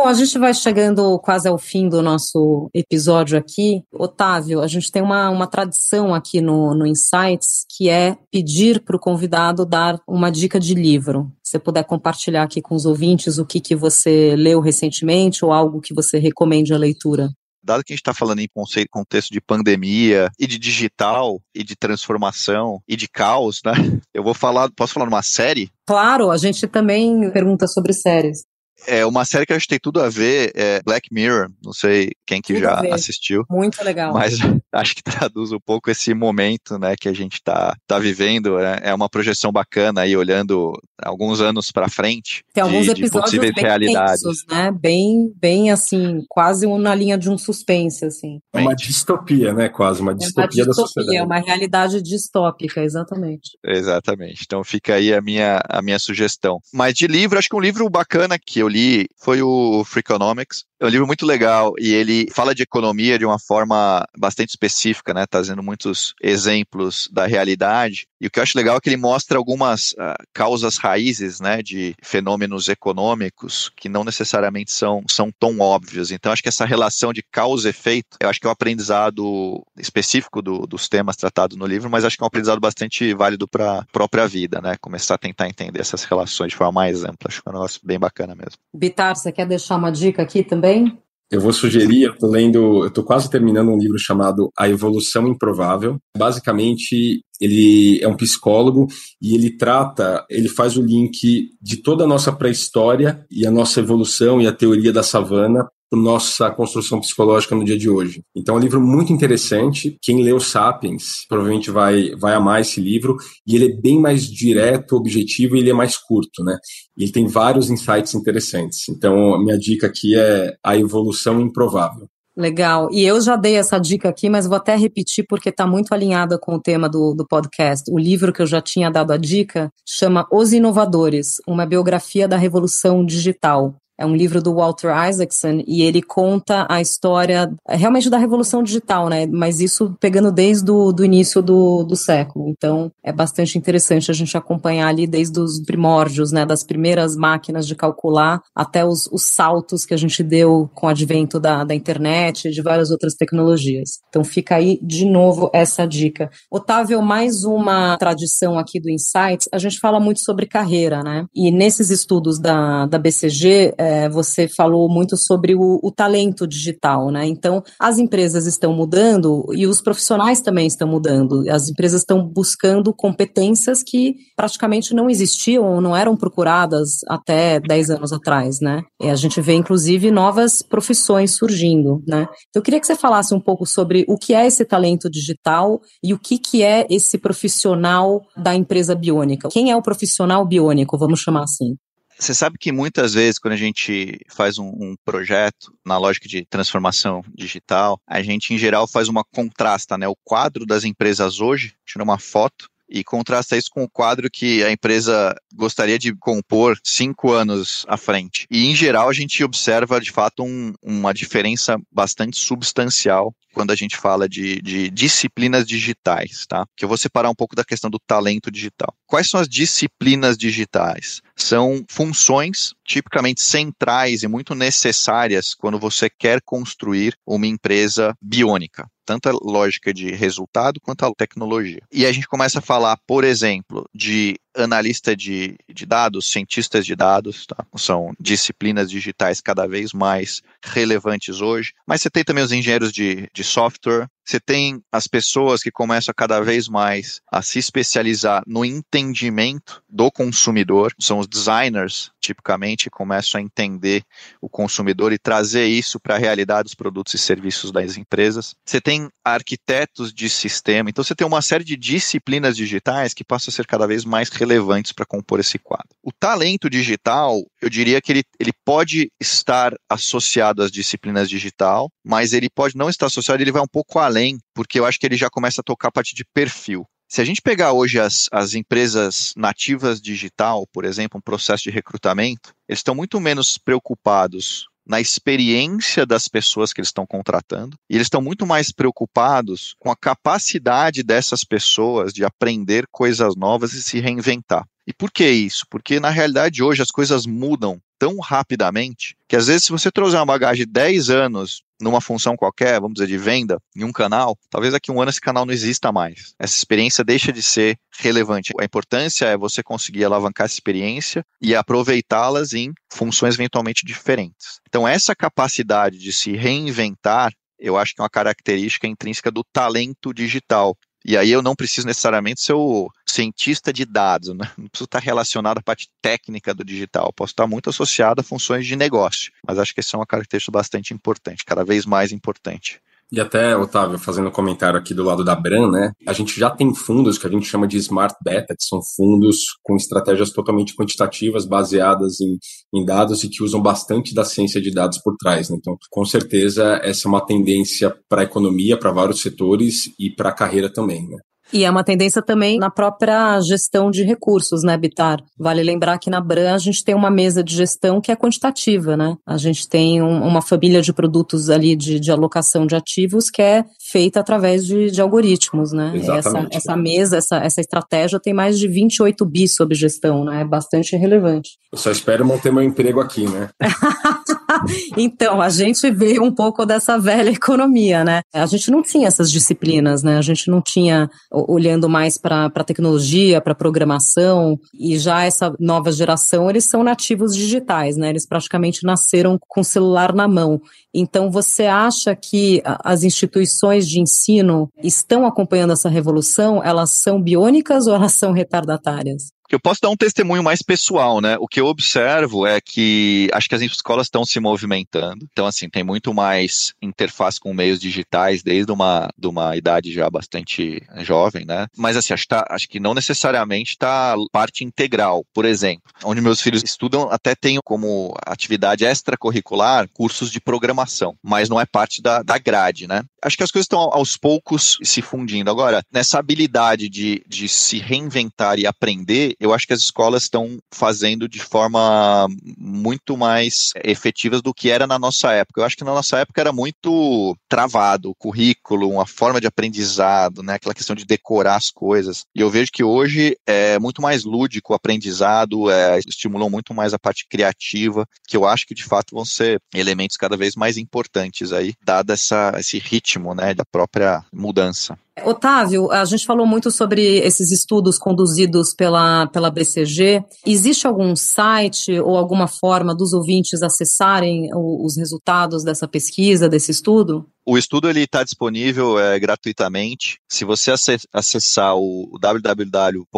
Bom, 0.08 0.12
a 0.12 0.14
gente 0.14 0.38
vai 0.38 0.54
chegando 0.54 1.18
quase 1.18 1.46
ao 1.46 1.58
fim 1.58 1.86
do 1.86 2.00
nosso 2.00 2.70
episódio 2.72 3.36
aqui. 3.36 3.82
Otávio, 3.92 4.62
a 4.62 4.66
gente 4.66 4.90
tem 4.90 5.02
uma, 5.02 5.28
uma 5.28 5.46
tradição 5.46 6.14
aqui 6.14 6.40
no, 6.40 6.74
no 6.74 6.86
Insights 6.86 7.66
que 7.68 7.90
é 7.90 8.16
pedir 8.32 8.80
para 8.80 8.96
o 8.96 8.98
convidado 8.98 9.66
dar 9.66 10.00
uma 10.08 10.30
dica 10.30 10.58
de 10.58 10.72
livro. 10.72 11.30
Se 11.42 11.50
você 11.50 11.58
puder 11.58 11.84
compartilhar 11.84 12.44
aqui 12.44 12.62
com 12.62 12.74
os 12.74 12.86
ouvintes 12.86 13.36
o 13.36 13.44
que, 13.44 13.60
que 13.60 13.76
você 13.76 14.34
leu 14.34 14.60
recentemente 14.60 15.44
ou 15.44 15.52
algo 15.52 15.78
que 15.78 15.92
você 15.92 16.18
recomende 16.18 16.72
a 16.72 16.78
leitura 16.78 17.28
dado 17.60 17.84
que 17.84 17.92
a 17.92 17.94
gente 17.94 18.00
está 18.00 18.14
falando 18.14 18.38
em 18.38 18.48
contexto 18.90 19.30
de 19.30 19.42
pandemia 19.42 20.30
e 20.38 20.46
de 20.46 20.58
digital 20.58 21.38
e 21.54 21.62
de 21.62 21.76
transformação 21.76 22.80
e 22.88 22.96
de 22.96 23.06
caos, 23.06 23.60
né? 23.62 23.72
Eu 24.14 24.24
vou 24.24 24.32
falar, 24.32 24.70
posso 24.74 24.94
falar 24.94 25.04
numa 25.04 25.22
série? 25.22 25.68
Claro, 25.86 26.30
a 26.30 26.38
gente 26.38 26.66
também 26.66 27.30
pergunta 27.30 27.66
sobre 27.66 27.92
séries. 27.92 28.38
É 28.86 29.04
uma 29.04 29.24
série 29.24 29.44
que 29.44 29.52
eu 29.52 29.56
acho 29.56 29.66
que 29.66 29.70
tem 29.70 29.80
tudo 29.80 30.00
a 30.00 30.08
ver, 30.08 30.52
é 30.54 30.80
Black 30.82 31.12
Mirror, 31.12 31.50
não 31.62 31.72
sei 31.72 32.12
quem 32.26 32.40
que 32.40 32.54
tudo 32.54 32.62
já 32.62 32.94
assistiu. 32.94 33.44
Muito 33.50 33.82
legal. 33.82 34.12
Mas 34.12 34.38
acho 34.72 34.94
que 34.94 35.02
traduz 35.02 35.52
um 35.52 35.60
pouco 35.60 35.90
esse 35.90 36.14
momento, 36.14 36.78
né, 36.78 36.94
que 36.98 37.08
a 37.08 37.12
gente 37.12 37.34
está 37.34 37.74
tá 37.86 37.98
vivendo, 37.98 38.58
né? 38.58 38.78
é 38.82 38.94
uma 38.94 39.08
projeção 39.08 39.50
bacana 39.50 40.02
aí, 40.02 40.16
olhando 40.16 40.72
alguns 41.02 41.40
anos 41.40 41.70
para 41.70 41.88
frente. 41.88 42.42
Tem 42.52 42.62
alguns 42.62 42.84
de, 42.84 42.92
episódios 42.92 43.30
de 43.30 43.38
bem 43.40 43.52
realidades. 43.54 44.22
Tensos, 44.22 44.44
né, 44.48 44.70
bem, 44.72 45.32
bem 45.36 45.70
assim, 45.70 46.24
quase 46.28 46.66
na 46.66 46.94
linha 46.94 47.18
de 47.18 47.30
um 47.30 47.38
suspense, 47.38 48.04
assim. 48.04 48.40
É 48.52 48.60
uma 48.60 48.74
distopia, 48.74 49.52
né, 49.52 49.68
quase, 49.68 50.00
uma 50.00 50.14
distopia, 50.14 50.42
é 50.42 50.44
uma 50.44 50.48
distopia 50.48 50.66
da 50.66 50.72
sociedade. 50.72 51.16
É 51.16 51.22
uma 51.22 51.38
realidade 51.38 52.02
distópica, 52.02 52.82
exatamente. 52.82 53.58
Exatamente, 53.64 54.42
então 54.44 54.62
fica 54.62 54.94
aí 54.94 55.12
a 55.12 55.20
minha, 55.20 55.60
a 55.68 55.82
minha 55.82 55.98
sugestão. 55.98 56.58
Mas 56.72 56.94
de 56.94 57.06
livro, 57.06 57.38
acho 57.38 57.48
que 57.48 57.56
um 57.56 57.60
livro 57.60 57.88
bacana 57.88 58.38
que 58.38 58.60
eu 58.60 58.67
eu 58.68 58.70
li 58.70 59.08
foi 59.16 59.42
o 59.42 59.82
Freakonomics. 59.84 60.64
É 60.80 60.86
um 60.86 60.88
livro 60.88 61.06
muito 61.06 61.26
legal 61.26 61.72
e 61.76 61.92
ele 61.92 62.28
fala 62.32 62.54
de 62.54 62.62
economia 62.62 63.18
de 63.18 63.24
uma 63.24 63.38
forma 63.38 64.06
bastante 64.16 64.50
específica, 64.50 65.12
né? 65.12 65.26
Trazendo 65.28 65.60
muitos 65.60 66.14
exemplos 66.22 67.08
da 67.12 67.26
realidade. 67.26 68.06
E 68.20 68.26
o 68.26 68.30
que 68.30 68.38
eu 68.38 68.42
acho 68.42 68.56
legal 68.56 68.76
é 68.76 68.80
que 68.80 68.88
ele 68.88 68.96
mostra 68.96 69.38
algumas 69.38 69.92
uh, 69.92 70.14
causas 70.32 70.76
raízes, 70.76 71.40
né, 71.40 71.62
de 71.62 71.94
fenômenos 72.02 72.68
econômicos 72.68 73.70
que 73.76 73.88
não 73.88 74.04
necessariamente 74.04 74.72
são, 74.72 75.04
são 75.08 75.30
tão 75.38 75.60
óbvios. 75.60 76.10
Então, 76.10 76.32
acho 76.32 76.42
que 76.42 76.48
essa 76.48 76.64
relação 76.64 77.12
de 77.12 77.22
causa 77.22 77.70
efeito, 77.70 78.16
eu 78.20 78.28
acho 78.28 78.40
que 78.40 78.46
é 78.46 78.50
um 78.50 78.52
aprendizado 78.52 79.64
específico 79.76 80.42
do, 80.42 80.66
dos 80.66 80.88
temas 80.88 81.16
tratados 81.16 81.56
no 81.56 81.66
livro, 81.66 81.88
mas 81.88 82.04
acho 82.04 82.16
que 82.16 82.22
é 82.22 82.26
um 82.26 82.28
aprendizado 82.28 82.60
bastante 82.60 83.14
válido 83.14 83.46
para 83.46 83.80
a 83.80 83.84
própria 83.92 84.26
vida, 84.26 84.60
né? 84.60 84.76
Começar 84.80 85.14
a 85.14 85.18
tentar 85.18 85.48
entender 85.48 85.80
essas 85.80 86.04
relações 86.04 86.50
de 86.50 86.56
forma 86.56 86.72
mais 86.72 87.04
ampla. 87.04 87.28
Acho 87.28 87.42
que 87.42 87.48
é 87.48 87.50
um 87.50 87.54
negócio 87.54 87.80
bem 87.84 87.98
bacana 87.98 88.34
mesmo. 88.34 88.57
Bitar, 88.74 89.16
você 89.16 89.32
quer 89.32 89.46
deixar 89.46 89.76
uma 89.76 89.90
dica 89.90 90.22
aqui 90.22 90.42
também? 90.42 90.98
Eu 91.30 91.42
vou 91.42 91.52
sugerir, 91.52 92.04
eu 92.04 92.16
tô 92.16 92.26
lendo, 92.26 92.84
eu 92.84 92.90
tô 92.90 93.04
quase 93.04 93.28
terminando 93.28 93.68
um 93.68 93.76
livro 93.76 93.98
chamado 93.98 94.50
A 94.58 94.66
Evolução 94.66 95.28
Improvável. 95.28 95.98
Basicamente, 96.16 97.20
ele 97.38 98.02
é 98.02 98.08
um 98.08 98.16
psicólogo 98.16 98.86
e 99.20 99.34
ele 99.34 99.50
trata, 99.50 100.24
ele 100.30 100.48
faz 100.48 100.78
o 100.78 100.82
link 100.82 101.50
de 101.60 101.76
toda 101.82 102.04
a 102.04 102.06
nossa 102.06 102.32
pré-história 102.32 103.26
e 103.30 103.46
a 103.46 103.50
nossa 103.50 103.80
evolução 103.80 104.40
e 104.40 104.46
a 104.46 104.52
teoria 104.52 104.92
da 104.92 105.02
savana 105.02 105.68
nossa 105.92 106.50
construção 106.50 107.00
psicológica 107.00 107.54
no 107.54 107.64
dia 107.64 107.78
de 107.78 107.88
hoje. 107.88 108.22
Então 108.36 108.54
é 108.54 108.58
um 108.58 108.60
livro 108.60 108.80
muito 108.80 109.12
interessante. 109.12 109.96
Quem 110.02 110.22
leu 110.22 110.38
Sapiens 110.40 111.26
provavelmente 111.28 111.70
vai, 111.70 112.10
vai 112.16 112.34
amar 112.34 112.60
esse 112.60 112.80
livro. 112.80 113.16
E 113.46 113.54
ele 113.56 113.72
é 113.72 113.76
bem 113.76 114.00
mais 114.00 114.26
direto, 114.26 114.96
objetivo 114.96 115.56
e 115.56 115.60
ele 115.60 115.70
é 115.70 115.74
mais 115.74 115.96
curto, 115.96 116.44
né? 116.44 116.56
Ele 116.96 117.10
tem 117.10 117.26
vários 117.26 117.70
insights 117.70 118.14
interessantes. 118.14 118.88
Então, 118.88 119.34
a 119.34 119.38
minha 119.38 119.58
dica 119.58 119.86
aqui 119.86 120.16
é 120.16 120.56
A 120.64 120.76
Evolução 120.76 121.40
Improvável. 121.40 122.08
Legal. 122.38 122.88
E 122.92 123.04
eu 123.04 123.20
já 123.20 123.34
dei 123.34 123.56
essa 123.56 123.80
dica 123.80 124.08
aqui, 124.08 124.30
mas 124.30 124.46
vou 124.46 124.56
até 124.56 124.76
repetir 124.76 125.26
porque 125.28 125.48
está 125.48 125.66
muito 125.66 125.92
alinhada 125.92 126.38
com 126.38 126.54
o 126.54 126.60
tema 126.60 126.88
do, 126.88 127.12
do 127.12 127.26
podcast. 127.26 127.90
O 127.90 127.98
livro 127.98 128.32
que 128.32 128.40
eu 128.40 128.46
já 128.46 128.60
tinha 128.60 128.88
dado 128.88 129.12
a 129.12 129.16
dica 129.16 129.72
chama 129.84 130.24
Os 130.30 130.52
Inovadores, 130.52 131.38
uma 131.48 131.66
biografia 131.66 132.28
da 132.28 132.36
revolução 132.36 133.04
digital. 133.04 133.74
É 133.98 134.06
um 134.06 134.14
livro 134.14 134.40
do 134.40 134.54
Walter 134.54 134.90
Isaacson 135.08 135.62
e 135.66 135.82
ele 135.82 136.00
conta 136.00 136.66
a 136.68 136.80
história 136.80 137.52
realmente 137.68 138.08
da 138.08 138.16
revolução 138.16 138.62
digital, 138.62 139.08
né? 139.08 139.26
Mas 139.26 139.60
isso 139.60 139.96
pegando 140.00 140.30
desde 140.30 140.70
o 140.70 140.94
início 141.04 141.42
do, 141.42 141.82
do 141.82 141.96
século. 141.96 142.48
Então 142.48 142.92
é 143.02 143.12
bastante 143.12 143.58
interessante 143.58 144.10
a 144.10 144.14
gente 144.14 144.36
acompanhar 144.36 144.88
ali 144.88 145.06
desde 145.06 145.40
os 145.40 145.60
primórdios, 145.60 146.30
né? 146.30 146.46
Das 146.46 146.62
primeiras 146.62 147.16
máquinas 147.16 147.66
de 147.66 147.74
calcular 147.74 148.40
até 148.54 148.84
os, 148.84 149.08
os 149.10 149.22
saltos 149.22 149.84
que 149.84 149.94
a 149.94 149.96
gente 149.96 150.22
deu 150.22 150.70
com 150.74 150.86
o 150.86 150.90
advento 150.90 151.40
da, 151.40 151.64
da 151.64 151.74
internet 151.74 152.48
e 152.48 152.50
de 152.52 152.62
várias 152.62 152.90
outras 152.90 153.14
tecnologias. 153.14 153.98
Então 154.08 154.22
fica 154.22 154.56
aí 154.56 154.78
de 154.80 155.04
novo 155.04 155.50
essa 155.52 155.86
dica. 155.86 156.30
Otávio, 156.50 157.02
mais 157.02 157.44
uma 157.44 157.96
tradição 157.96 158.58
aqui 158.58 158.78
do 158.78 158.88
Insights, 158.88 159.48
a 159.52 159.58
gente 159.58 159.80
fala 159.80 159.98
muito 159.98 160.20
sobre 160.20 160.46
carreira, 160.46 161.02
né? 161.02 161.26
E 161.34 161.50
nesses 161.50 161.90
estudos 161.90 162.38
da, 162.38 162.86
da 162.86 162.98
BCG, 162.98 163.74
é, 163.76 163.87
é, 163.88 164.06
você 164.06 164.46
falou 164.46 164.86
muito 164.86 165.16
sobre 165.16 165.54
o, 165.54 165.80
o, 165.82 165.90
talento 165.90 166.46
digital, 166.46 167.10
né? 167.10 167.24
Então, 167.24 167.62
as 167.80 167.96
empresas 167.96 168.44
estão 168.44 168.74
mudando 168.74 169.46
e 169.54 169.66
os 169.66 169.80
profissionais 169.80 170.42
também 170.42 170.66
estão 170.66 170.86
mudando. 170.86 171.42
As 171.48 171.70
empresas 171.70 172.02
estão 172.02 172.22
buscando 172.22 172.92
competências 172.92 173.82
que 173.82 174.14
praticamente 174.36 174.94
não 174.94 175.08
existiam 175.08 175.64
ou 175.64 175.80
não 175.80 175.96
eram 175.96 176.14
procuradas 176.14 176.98
até 177.08 177.58
10 177.60 177.90
anos 177.90 178.12
atrás, 178.12 178.60
né? 178.60 178.82
E 179.00 179.08
a 179.08 179.14
gente 179.14 179.40
vê, 179.40 179.54
inclusive, 179.54 180.10
novas 180.10 180.60
profissões 180.60 181.34
surgindo, 181.34 182.02
né? 182.06 182.28
Então, 182.50 182.60
eu 182.60 182.62
queria 182.62 182.80
que 182.80 182.86
você 182.86 182.94
falasse 182.94 183.34
um 183.34 183.40
pouco 183.40 183.64
sobre 183.64 184.04
o 184.06 184.18
que 184.18 184.34
é 184.34 184.46
esse 184.46 184.66
talento 184.66 185.08
digital 185.08 185.80
e 186.04 186.12
o 186.12 186.18
que, 186.18 186.36
que 186.36 186.62
é 186.62 186.86
esse 186.90 187.16
profissional 187.16 188.20
da 188.36 188.54
empresa 188.54 188.94
biônica. 188.94 189.48
Quem 189.48 189.70
é 189.70 189.76
o 189.76 189.82
profissional 189.82 190.44
biônico, 190.44 190.98
vamos 190.98 191.20
chamar 191.20 191.44
assim? 191.44 191.74
Você 192.18 192.34
sabe 192.34 192.58
que 192.58 192.72
muitas 192.72 193.14
vezes, 193.14 193.38
quando 193.38 193.54
a 193.54 193.56
gente 193.56 194.18
faz 194.28 194.58
um, 194.58 194.66
um, 194.66 194.96
projeto 195.04 195.72
na 195.86 195.96
lógica 195.96 196.28
de 196.28 196.44
transformação 196.44 197.22
digital, 197.32 198.00
a 198.04 198.20
gente, 198.20 198.52
em 198.52 198.58
geral, 198.58 198.88
faz 198.88 199.08
uma 199.08 199.22
contrasta, 199.22 199.96
né? 199.96 200.08
O 200.08 200.16
quadro 200.24 200.66
das 200.66 200.82
empresas 200.82 201.40
hoje, 201.40 201.76
tira 201.86 202.02
uma 202.02 202.18
foto, 202.18 202.68
e 202.88 203.04
contrasta 203.04 203.56
isso 203.56 203.70
com 203.70 203.84
o 203.84 203.90
quadro 203.90 204.30
que 204.30 204.62
a 204.64 204.70
empresa 204.70 205.34
gostaria 205.54 205.98
de 205.98 206.14
compor 206.14 206.78
cinco 206.82 207.32
anos 207.32 207.84
à 207.88 207.96
frente. 207.96 208.46
E, 208.50 208.66
em 208.66 208.74
geral, 208.74 209.08
a 209.08 209.12
gente 209.12 209.42
observa, 209.44 210.00
de 210.00 210.10
fato, 210.10 210.42
um, 210.42 210.72
uma 210.82 211.12
diferença 211.12 211.76
bastante 211.92 212.38
substancial 212.38 213.34
quando 213.52 213.70
a 213.72 213.74
gente 213.76 213.96
fala 213.96 214.28
de, 214.28 214.60
de, 214.62 214.90
disciplinas 214.90 215.66
digitais, 215.66 216.46
tá? 216.46 216.64
Que 216.76 216.84
eu 216.84 216.88
vou 216.88 216.96
separar 216.96 217.28
um 217.28 217.34
pouco 217.34 217.56
da 217.56 217.64
questão 217.64 217.90
do 217.90 217.98
talento 217.98 218.50
digital. 218.50 218.94
Quais 219.06 219.28
são 219.28 219.40
as 219.40 219.48
disciplinas 219.48 220.36
digitais? 220.36 221.20
São 221.34 221.84
funções 221.88 222.74
tipicamente 222.84 223.40
centrais 223.40 224.22
e 224.22 224.28
muito 224.28 224.54
necessárias 224.54 225.54
quando 225.54 225.78
você 225.78 226.08
quer 226.08 226.40
construir 226.42 227.16
uma 227.26 227.46
empresa 227.46 228.14
biônica 228.22 228.88
tanto 229.08 229.30
a 229.30 229.32
lógica 229.32 229.94
de 229.94 230.10
resultado 230.10 230.78
quanto 230.82 231.02
a 231.02 231.14
tecnologia. 231.14 231.80
E 231.90 232.04
a 232.04 232.12
gente 232.12 232.28
começa 232.28 232.58
a 232.58 232.62
falar, 232.62 232.98
por 233.06 233.24
exemplo, 233.24 233.88
de 233.94 234.38
analista 234.62 235.16
de, 235.16 235.56
de 235.68 235.86
dados, 235.86 236.30
cientistas 236.30 236.84
de 236.84 236.94
dados, 236.94 237.46
tá? 237.46 237.64
são 237.76 238.12
disciplinas 238.18 238.90
digitais 238.90 239.40
cada 239.40 239.66
vez 239.66 239.92
mais 239.92 240.42
relevantes 240.62 241.40
hoje, 241.40 241.72
mas 241.86 242.02
você 242.02 242.10
tem 242.10 242.24
também 242.24 242.44
os 242.44 242.52
engenheiros 242.52 242.92
de, 242.92 243.28
de 243.32 243.44
software, 243.44 244.08
você 244.28 244.38
tem 244.38 244.82
as 244.92 245.06
pessoas 245.06 245.62
que 245.62 245.70
começam 245.70 246.12
cada 246.14 246.38
vez 246.40 246.68
mais 246.68 247.22
a 247.32 247.40
se 247.40 247.58
especializar 247.58 248.42
no 248.46 248.62
entendimento 248.62 249.82
do 249.88 250.10
consumidor, 250.10 250.92
são 250.98 251.18
os 251.18 251.26
designers, 251.26 252.10
tipicamente, 252.20 252.84
que 252.84 252.90
começam 252.90 253.40
a 253.40 253.42
entender 253.42 254.02
o 254.38 254.46
consumidor 254.46 255.14
e 255.14 255.18
trazer 255.18 255.66
isso 255.66 255.98
para 255.98 256.16
a 256.16 256.18
realidade 256.18 256.64
dos 256.64 256.74
produtos 256.74 257.14
e 257.14 257.18
serviços 257.18 257.72
das 257.72 257.96
empresas. 257.96 258.54
Você 258.66 258.82
tem 258.82 259.08
arquitetos 259.24 260.12
de 260.12 260.28
sistema, 260.28 260.90
então 260.90 261.02
você 261.02 261.14
tem 261.14 261.26
uma 261.26 261.40
série 261.40 261.64
de 261.64 261.74
disciplinas 261.74 262.54
digitais 262.54 263.14
que 263.14 263.24
passam 263.24 263.50
a 263.50 263.54
ser 263.54 263.66
cada 263.66 263.86
vez 263.86 264.04
mais 264.04 264.28
relevantes 264.28 264.47
para 264.94 265.06
compor 265.06 265.40
esse 265.40 265.58
quadro. 265.58 265.88
O 266.02 266.12
talento 266.12 266.70
digital, 266.70 267.42
eu 267.60 267.68
diria 267.68 268.00
que 268.00 268.12
ele, 268.12 268.24
ele 268.38 268.52
pode 268.64 269.10
estar 269.20 269.74
associado 269.88 270.62
às 270.62 270.70
disciplinas 270.70 271.28
digital, 271.28 271.90
mas 272.04 272.32
ele 272.32 272.48
pode 272.48 272.76
não 272.76 272.88
estar 272.88 273.06
associado, 273.06 273.42
ele 273.42 273.52
vai 273.52 273.62
um 273.62 273.68
pouco 273.68 273.98
além, 273.98 274.38
porque 274.54 274.78
eu 274.78 274.86
acho 274.86 274.98
que 274.98 275.06
ele 275.06 275.16
já 275.16 275.28
começa 275.28 275.60
a 275.60 275.64
tocar 275.64 275.88
a 275.88 275.92
partir 275.92 276.14
de 276.14 276.24
perfil. 276.32 276.86
Se 277.10 277.22
a 277.22 277.24
gente 277.24 277.40
pegar 277.40 277.72
hoje 277.72 277.98
as, 277.98 278.28
as 278.30 278.52
empresas 278.54 279.32
nativas 279.34 279.98
digital, 279.98 280.66
por 280.70 280.84
exemplo, 280.84 281.18
um 281.18 281.22
processo 281.22 281.64
de 281.64 281.70
recrutamento, 281.70 282.52
eles 282.68 282.80
estão 282.80 282.94
muito 282.94 283.18
menos 283.18 283.56
preocupados 283.56 284.66
na 284.88 285.00
experiência 285.00 286.06
das 286.06 286.26
pessoas 286.28 286.72
que 286.72 286.80
eles 286.80 286.88
estão 286.88 287.06
contratando, 287.06 287.76
e 287.90 287.94
eles 287.94 288.06
estão 288.06 288.22
muito 288.22 288.46
mais 288.46 288.72
preocupados 288.72 289.74
com 289.78 289.90
a 289.90 289.96
capacidade 289.96 291.02
dessas 291.02 291.44
pessoas 291.44 292.12
de 292.12 292.24
aprender 292.24 292.86
coisas 292.90 293.36
novas 293.36 293.74
e 293.74 293.82
se 293.82 294.00
reinventar. 294.00 294.64
E 294.88 294.92
por 294.94 295.12
que 295.12 295.28
isso? 295.30 295.66
Porque 295.68 296.00
na 296.00 296.08
realidade 296.08 296.62
hoje 296.62 296.80
as 296.80 296.90
coisas 296.90 297.26
mudam 297.26 297.78
tão 297.98 298.18
rapidamente 298.20 299.14
que 299.28 299.36
às 299.36 299.48
vezes 299.48 299.64
se 299.64 299.70
você 299.70 299.92
trouxer 299.92 300.18
uma 300.18 300.24
bagagem 300.24 300.64
de 300.64 300.72
10 300.72 301.10
anos 301.10 301.62
numa 301.78 302.00
função 302.00 302.34
qualquer, 302.34 302.80
vamos 302.80 302.94
dizer, 302.94 303.06
de 303.06 303.18
venda, 303.18 303.60
em 303.76 303.84
um 303.84 303.92
canal, 303.92 304.34
talvez 304.48 304.72
daqui 304.72 304.90
a 304.90 304.94
um 304.94 305.02
ano 305.02 305.10
esse 305.10 305.20
canal 305.20 305.44
não 305.44 305.52
exista 305.52 305.92
mais. 305.92 306.32
Essa 306.38 306.56
experiência 306.56 307.04
deixa 307.04 307.30
de 307.30 307.42
ser 307.42 307.76
relevante. 307.98 308.54
A 308.58 308.64
importância 308.64 309.26
é 309.26 309.36
você 309.36 309.62
conseguir 309.62 310.06
alavancar 310.06 310.46
essa 310.46 310.54
experiência 310.54 311.22
e 311.38 311.54
aproveitá-las 311.54 312.54
em 312.54 312.72
funções 312.90 313.34
eventualmente 313.34 313.84
diferentes. 313.84 314.58
Então, 314.66 314.88
essa 314.88 315.14
capacidade 315.14 315.98
de 315.98 316.14
se 316.14 316.32
reinventar 316.32 317.30
eu 317.58 317.76
acho 317.76 317.94
que 317.94 318.00
é 318.00 318.04
uma 318.04 318.10
característica 318.10 318.86
intrínseca 318.86 319.30
do 319.30 319.42
talento 319.52 320.14
digital. 320.14 320.76
E 321.04 321.16
aí 321.16 321.30
eu 321.30 321.42
não 321.42 321.54
preciso 321.54 321.86
necessariamente 321.86 322.40
ser 322.40 322.54
o 322.54 322.90
cientista 323.06 323.72
de 323.72 323.84
dados, 323.84 324.34
né? 324.34 324.50
não 324.58 324.68
preciso 324.68 324.84
estar 324.84 324.98
relacionado 324.98 325.58
à 325.58 325.62
parte 325.62 325.88
técnica 326.02 326.52
do 326.52 326.64
digital, 326.64 327.12
posso 327.12 327.32
estar 327.32 327.46
muito 327.46 327.70
associado 327.70 328.20
a 328.20 328.24
funções 328.24 328.66
de 328.66 328.76
negócio, 328.76 329.32
mas 329.46 329.58
acho 329.58 329.72
que 329.72 329.80
essa 329.80 329.96
é 329.96 329.98
uma 329.98 330.06
característica 330.06 330.52
bastante 330.52 330.92
importante, 330.92 331.44
cada 331.44 331.64
vez 331.64 331.86
mais 331.86 332.12
importante. 332.12 332.80
E 333.10 333.18
até, 333.20 333.56
Otávio, 333.56 333.98
fazendo 333.98 334.28
um 334.28 334.32
comentário 334.32 334.78
aqui 334.78 334.92
do 334.92 335.02
lado 335.02 335.24
da 335.24 335.34
Bran, 335.34 335.70
né? 335.70 335.92
A 336.06 336.12
gente 336.12 336.38
já 336.38 336.50
tem 336.50 336.74
fundos 336.74 337.16
que 337.16 337.26
a 337.26 337.30
gente 337.30 337.46
chama 337.46 337.66
de 337.66 337.78
Smart 337.78 338.14
Beta, 338.22 338.54
que 338.54 338.62
são 338.62 338.80
fundos 338.96 339.38
com 339.62 339.76
estratégias 339.76 340.30
totalmente 340.30 340.74
quantitativas, 340.74 341.46
baseadas 341.46 342.20
em, 342.20 342.36
em 342.74 342.84
dados 342.84 343.24
e 343.24 343.30
que 343.30 343.42
usam 343.42 343.62
bastante 343.62 344.14
da 344.14 344.24
ciência 344.24 344.60
de 344.60 344.70
dados 344.70 344.98
por 344.98 345.16
trás. 345.16 345.48
Né? 345.48 345.56
Então, 345.58 345.76
com 345.90 346.04
certeza, 346.04 346.80
essa 346.82 347.06
é 347.06 347.08
uma 347.08 347.24
tendência 347.24 347.96
para 348.08 348.20
a 348.20 348.24
economia, 348.24 348.76
para 348.76 348.92
vários 348.92 349.22
setores 349.22 349.90
e 349.98 350.10
para 350.10 350.28
a 350.28 350.34
carreira 350.34 350.70
também, 350.70 351.08
né? 351.08 351.16
E 351.52 351.64
é 351.64 351.70
uma 351.70 351.84
tendência 351.84 352.20
também 352.20 352.58
na 352.58 352.70
própria 352.70 353.40
gestão 353.40 353.90
de 353.90 354.02
recursos, 354.02 354.62
né, 354.62 354.76
Bitar? 354.76 355.18
Vale 355.38 355.62
lembrar 355.62 355.98
que 355.98 356.10
na 356.10 356.20
Bran 356.20 356.54
a 356.54 356.58
gente 356.58 356.84
tem 356.84 356.94
uma 356.94 357.10
mesa 357.10 357.42
de 357.42 357.54
gestão 357.54 358.00
que 358.00 358.12
é 358.12 358.16
quantitativa, 358.16 358.96
né? 358.96 359.16
A 359.26 359.36
gente 359.36 359.68
tem 359.68 360.02
um, 360.02 360.22
uma 360.22 360.42
família 360.42 360.82
de 360.82 360.92
produtos 360.92 361.48
ali 361.48 361.74
de, 361.74 361.98
de, 361.98 362.10
alocação 362.10 362.66
de 362.66 362.74
ativos 362.74 363.30
que 363.30 363.40
é 363.40 363.64
feita 363.80 364.20
através 364.20 364.66
de, 364.66 364.90
de 364.90 365.00
algoritmos, 365.00 365.72
né? 365.72 365.92
Essa, 365.96 366.46
essa 366.50 366.76
mesa, 366.76 367.16
essa, 367.16 367.36
essa 367.38 367.60
estratégia 367.60 368.20
tem 368.20 368.34
mais 368.34 368.58
de 368.58 368.68
28 368.68 369.24
bi 369.24 369.48
sob 369.48 369.74
gestão, 369.74 370.24
né? 370.24 370.42
É 370.42 370.44
bastante 370.44 370.96
relevante. 370.96 371.50
Eu 371.72 371.78
só 371.78 371.90
espero 371.90 372.26
manter 372.26 372.52
meu 372.52 372.62
emprego 372.62 373.00
aqui, 373.00 373.26
né? 373.26 373.48
então, 374.96 375.40
a 375.40 375.48
gente 375.48 375.90
vê 375.90 376.18
um 376.18 376.32
pouco 376.32 376.64
dessa 376.64 376.98
velha 376.98 377.30
economia, 377.30 378.04
né? 378.04 378.22
A 378.32 378.46
gente 378.46 378.70
não 378.70 378.82
tinha 378.82 379.06
essas 379.06 379.30
disciplinas, 379.30 380.02
né? 380.02 380.16
A 380.16 380.22
gente 380.22 380.50
não 380.50 380.60
tinha 380.60 381.10
olhando 381.30 381.88
mais 381.88 382.16
para 382.16 382.50
tecnologia, 382.64 383.40
para 383.40 383.54
programação, 383.54 384.58
e 384.74 384.98
já 384.98 385.24
essa 385.24 385.54
nova 385.58 385.92
geração, 385.92 386.48
eles 386.48 386.64
são 386.64 386.82
nativos 386.82 387.34
digitais, 387.34 387.96
né? 387.96 388.10
Eles 388.10 388.26
praticamente 388.26 388.84
nasceram 388.84 389.38
com 389.46 389.60
o 389.60 389.64
celular 389.64 390.14
na 390.14 390.26
mão. 390.26 390.60
Então, 390.94 391.30
você 391.30 391.66
acha 391.66 392.16
que 392.16 392.62
as 392.64 393.04
instituições 393.04 393.86
de 393.86 394.00
ensino 394.00 394.70
estão 394.82 395.26
acompanhando 395.26 395.72
essa 395.72 395.88
revolução? 395.88 396.62
Elas 396.64 396.92
são 396.92 397.20
biônicas 397.20 397.86
ou 397.86 397.94
elas 397.94 398.12
são 398.12 398.32
retardatárias? 398.32 399.37
Eu 399.50 399.58
posso 399.58 399.80
dar 399.80 399.88
um 399.88 399.96
testemunho 399.96 400.42
mais 400.42 400.60
pessoal, 400.60 401.20
né? 401.20 401.36
O 401.40 401.48
que 401.48 401.60
eu 401.60 401.66
observo 401.66 402.46
é 402.46 402.60
que 402.60 403.30
acho 403.32 403.48
que 403.48 403.54
as 403.54 403.62
escolas 403.62 404.06
estão 404.06 404.24
se 404.24 404.38
movimentando. 404.38 405.26
Então, 405.32 405.46
assim, 405.46 405.70
tem 405.70 405.82
muito 405.82 406.12
mais 406.12 406.74
interface 406.82 407.40
com 407.40 407.54
meios 407.54 407.80
digitais 407.80 408.42
desde 408.42 408.70
uma, 408.70 409.08
de 409.16 409.26
uma 409.26 409.56
idade 409.56 409.92
já 409.92 410.10
bastante 410.10 410.82
jovem, 410.98 411.46
né? 411.46 411.66
Mas, 411.76 411.96
assim, 411.96 412.12
acho, 412.12 412.28
tá, 412.28 412.44
acho 412.50 412.68
que 412.68 412.78
não 412.78 412.92
necessariamente 412.92 413.70
está 413.70 414.14
parte 414.30 414.64
integral. 414.64 415.24
Por 415.32 415.46
exemplo, 415.46 415.82
onde 416.04 416.20
meus 416.20 416.42
filhos 416.42 416.62
estudam, 416.62 417.08
até 417.10 417.34
tenho 417.34 417.62
como 417.64 418.14
atividade 418.26 418.84
extracurricular 418.84 419.88
cursos 419.94 420.30
de 420.30 420.40
programação, 420.40 421.16
mas 421.22 421.48
não 421.48 421.60
é 421.60 421.64
parte 421.64 422.02
da, 422.02 422.22
da 422.22 422.36
grade, 422.36 422.86
né? 422.86 423.02
Acho 423.22 423.36
que 423.36 423.42
as 423.42 423.50
coisas 423.50 423.64
estão 423.64 423.80
aos 423.92 424.16
poucos 424.16 424.78
se 424.82 425.00
fundindo. 425.00 425.50
Agora, 425.50 425.82
nessa 425.92 426.18
habilidade 426.18 426.88
de, 426.88 427.22
de 427.26 427.48
se 427.48 427.78
reinventar 427.78 428.58
e 428.58 428.66
aprender, 428.66 429.34
eu 429.40 429.52
acho 429.52 429.66
que 429.66 429.72
as 429.72 429.80
escolas 429.80 430.24
estão 430.24 430.58
fazendo 430.72 431.28
de 431.28 431.40
forma 431.40 432.26
muito 432.56 433.16
mais 433.16 433.72
efetivas 433.84 434.42
do 434.42 434.52
que 434.52 434.70
era 434.70 434.86
na 434.86 434.98
nossa 434.98 435.32
época. 435.32 435.60
Eu 435.60 435.64
acho 435.64 435.76
que 435.76 435.84
na 435.84 435.94
nossa 435.94 436.18
época 436.18 436.40
era 436.40 436.52
muito 436.52 437.36
travado 437.48 438.10
o 438.10 438.14
currículo, 438.14 438.90
uma 438.90 439.06
forma 439.06 439.40
de 439.40 439.46
aprendizado, 439.46 440.42
né? 440.42 440.54
aquela 440.54 440.74
questão 440.74 440.96
de 440.96 441.04
decorar 441.04 441.56
as 441.56 441.70
coisas. 441.70 442.24
E 442.34 442.40
eu 442.40 442.50
vejo 442.50 442.72
que 442.72 442.82
hoje 442.82 443.36
é 443.46 443.78
muito 443.78 444.02
mais 444.02 444.24
lúdico 444.24 444.72
o 444.72 444.76
aprendizado, 444.76 445.70
é, 445.70 445.98
estimulam 446.00 446.50
muito 446.50 446.74
mais 446.74 446.92
a 446.92 446.98
parte 446.98 447.26
criativa, 447.28 448.06
que 448.26 448.36
eu 448.36 448.46
acho 448.46 448.66
que 448.66 448.74
de 448.74 448.84
fato 448.84 449.14
vão 449.14 449.24
ser 449.24 449.60
elementos 449.74 450.16
cada 450.16 450.36
vez 450.36 450.54
mais 450.56 450.76
importantes 450.76 451.52
aí, 451.52 451.74
dado 451.84 452.12
essa, 452.12 452.52
esse 452.58 452.78
ritmo 452.78 453.34
né, 453.34 453.54
da 453.54 453.64
própria 453.64 454.24
mudança. 454.32 454.98
Otávio, 455.24 455.90
a 455.90 456.04
gente 456.04 456.26
falou 456.26 456.46
muito 456.46 456.70
sobre 456.70 457.18
esses 457.18 457.50
estudos 457.50 457.98
conduzidos 457.98 458.74
pela, 458.74 459.26
pela 459.28 459.50
BCG. 459.50 460.24
Existe 460.46 460.86
algum 460.86 461.14
site 461.16 461.98
ou 462.00 462.16
alguma 462.16 462.46
forma 462.46 462.94
dos 462.94 463.12
ouvintes 463.12 463.62
acessarem 463.62 464.50
os 464.54 464.96
resultados 464.96 465.62
dessa 465.64 465.86
pesquisa, 465.88 466.48
desse 466.48 466.70
estudo? 466.70 467.26
O 467.50 467.56
estudo 467.56 467.88
ele 467.88 468.02
está 468.02 468.22
disponível 468.22 468.98
é, 468.98 469.18
gratuitamente. 469.18 470.18
Se 470.28 470.44
você 470.44 470.70
acessar 471.12 471.74
o 471.76 472.18
www.bcg.com, 472.20 473.08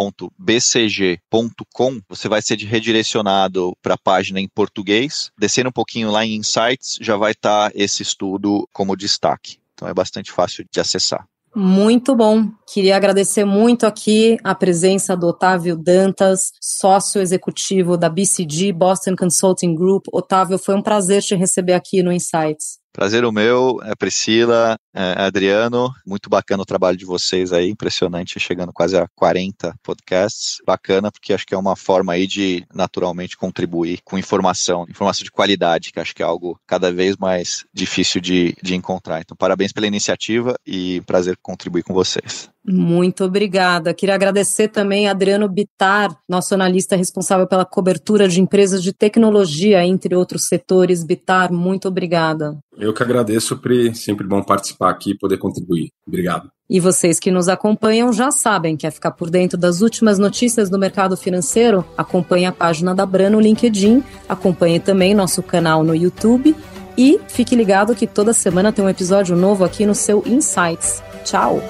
você 2.09 2.29
vai 2.29 2.41
ser 2.41 2.57
redirecionado 2.59 3.77
para 3.83 3.95
a 3.95 3.99
página 3.99 4.39
em 4.41 4.49
português. 4.49 5.33
Descendo 5.37 5.71
um 5.71 5.73
pouquinho 5.73 6.13
lá 6.13 6.25
em 6.25 6.37
Insights, 6.37 6.97
já 7.01 7.17
vai 7.17 7.33
estar 7.33 7.71
tá 7.71 7.77
esse 7.77 8.05
estudo 8.05 8.69
como 8.73 8.95
destaque. 8.95 9.59
Então 9.75 9.89
é 9.89 9.95
bastante 9.95 10.31
fácil 10.31 10.65
de 10.71 10.79
acessar. 10.79 11.27
Muito 11.55 12.15
bom. 12.15 12.49
Queria 12.73 12.97
agradecer 12.97 13.45
muito 13.45 13.85
aqui 13.85 14.37
a 14.45 14.55
presença 14.55 15.17
do 15.17 15.27
Otávio 15.27 15.77
Dantas, 15.77 16.53
sócio 16.61 17.21
executivo 17.21 17.97
da 17.97 18.09
BCG, 18.09 18.73
Boston 18.73 19.17
Consulting 19.17 19.75
Group. 19.75 20.05
Otávio, 20.13 20.59
foi 20.59 20.77
um 20.77 20.83
prazer 20.83 21.23
te 21.23 21.35
receber 21.35 21.73
aqui 21.73 22.05
no 22.05 22.13
Insights. 22.13 22.79
Prazer 22.93 23.25
o 23.25 23.31
meu, 23.31 23.81
é 23.85 23.95
Priscila. 23.95 24.77
é, 24.93 25.23
Adriano, 25.23 25.93
muito 26.05 26.29
bacana 26.29 26.63
o 26.63 26.67
trabalho 26.67 26.97
de 26.97 27.05
vocês 27.05 27.53
aí, 27.53 27.71
impressionante, 27.71 28.41
chegando 28.41 28.73
quase 28.73 28.97
a 28.97 29.07
40 29.15 29.75
podcasts. 29.83 30.57
Bacana, 30.67 31.11
porque 31.13 31.33
acho 31.33 31.47
que 31.47 31.55
é 31.55 31.59
uma 31.59 31.77
forma 31.77 32.13
aí 32.13 32.27
de 32.27 32.67
naturalmente 32.75 33.37
contribuir 33.37 34.01
com 34.05 34.19
informação, 34.19 34.85
informação 34.89 35.23
de 35.23 35.31
qualidade, 35.31 35.93
que 35.93 36.01
acho 36.01 36.15
que 36.15 36.23
é 36.23 36.27
algo 36.27 36.61
cada 36.67 36.93
vez 36.93 37.17
mais 37.17 37.65
difícil 37.73 38.21
de, 38.21 38.57
de 38.61 38.75
encontrar. 38.75 39.21
Então, 39.21 39.37
parabéns 39.37 39.73
pela 39.73 39.87
iniciativa 39.87 40.57
e 40.67 41.01
prazer 41.03 41.37
contribuir 41.41 41.85
com 41.85 41.95
vocês. 41.95 42.51
Muito 42.67 43.25
obrigada. 43.25 43.95
Queria 43.95 44.15
agradecer 44.15 44.69
também 44.69 45.09
a 45.09 45.13
Adriano 45.13 45.49
Bitar, 45.49 46.15
nosso 46.29 46.55
analista 46.55 46.95
responsável 46.95 47.47
pela 47.47 47.65
cobertura 47.65 48.29
de 48.29 48.41
empresas 48.41 48.83
de 48.83 48.93
tecnologia, 48.93 49.85
entre 49.85 50.15
outros 50.15 50.47
setores. 50.47 51.03
Bitar, 51.03 51.53
muito 51.53 51.89
obrigada. 51.89 52.59
Eu 52.77 52.93
que 52.93 53.03
agradeço, 53.03 53.57
Pri. 53.57 53.95
Sempre 53.95 54.27
bom 54.27 54.43
participar 54.43 54.91
aqui 54.91 55.13
e 55.13 55.19
poder 55.19 55.39
contribuir. 55.39 55.91
Obrigado. 56.07 56.51
E 56.69 56.79
vocês 56.79 57.19
que 57.19 57.33
nos 57.33 57.49
acompanham 57.49 58.13
já 58.13 58.31
sabem, 58.31 58.77
quer 58.77 58.93
ficar 58.93 59.11
por 59.11 59.29
dentro 59.29 59.59
das 59.59 59.81
últimas 59.81 60.19
notícias 60.21 60.71
do 60.71 60.79
mercado 60.79 61.17
financeiro? 61.17 61.85
Acompanhe 61.99 62.47
a 62.47 62.53
página 62.53 62.95
da 62.95 63.05
Bran 63.05 63.31
no 63.31 63.41
LinkedIn, 63.41 64.05
acompanhe 64.29 64.79
também 64.79 65.13
nosso 65.13 65.43
canal 65.43 65.83
no 65.83 65.97
YouTube 65.97 66.55
e 66.97 67.19
fique 67.27 67.57
ligado 67.57 67.95
que 67.95 68.07
toda 68.07 68.33
semana 68.33 68.73
tem 68.73 68.85
um 68.85 68.89
episódio 68.89 69.35
novo 69.35 69.65
aqui 69.65 69.85
no 69.85 69.97
seu 69.97 70.23
Insights. 70.25 71.03
Tchau! 71.25 71.61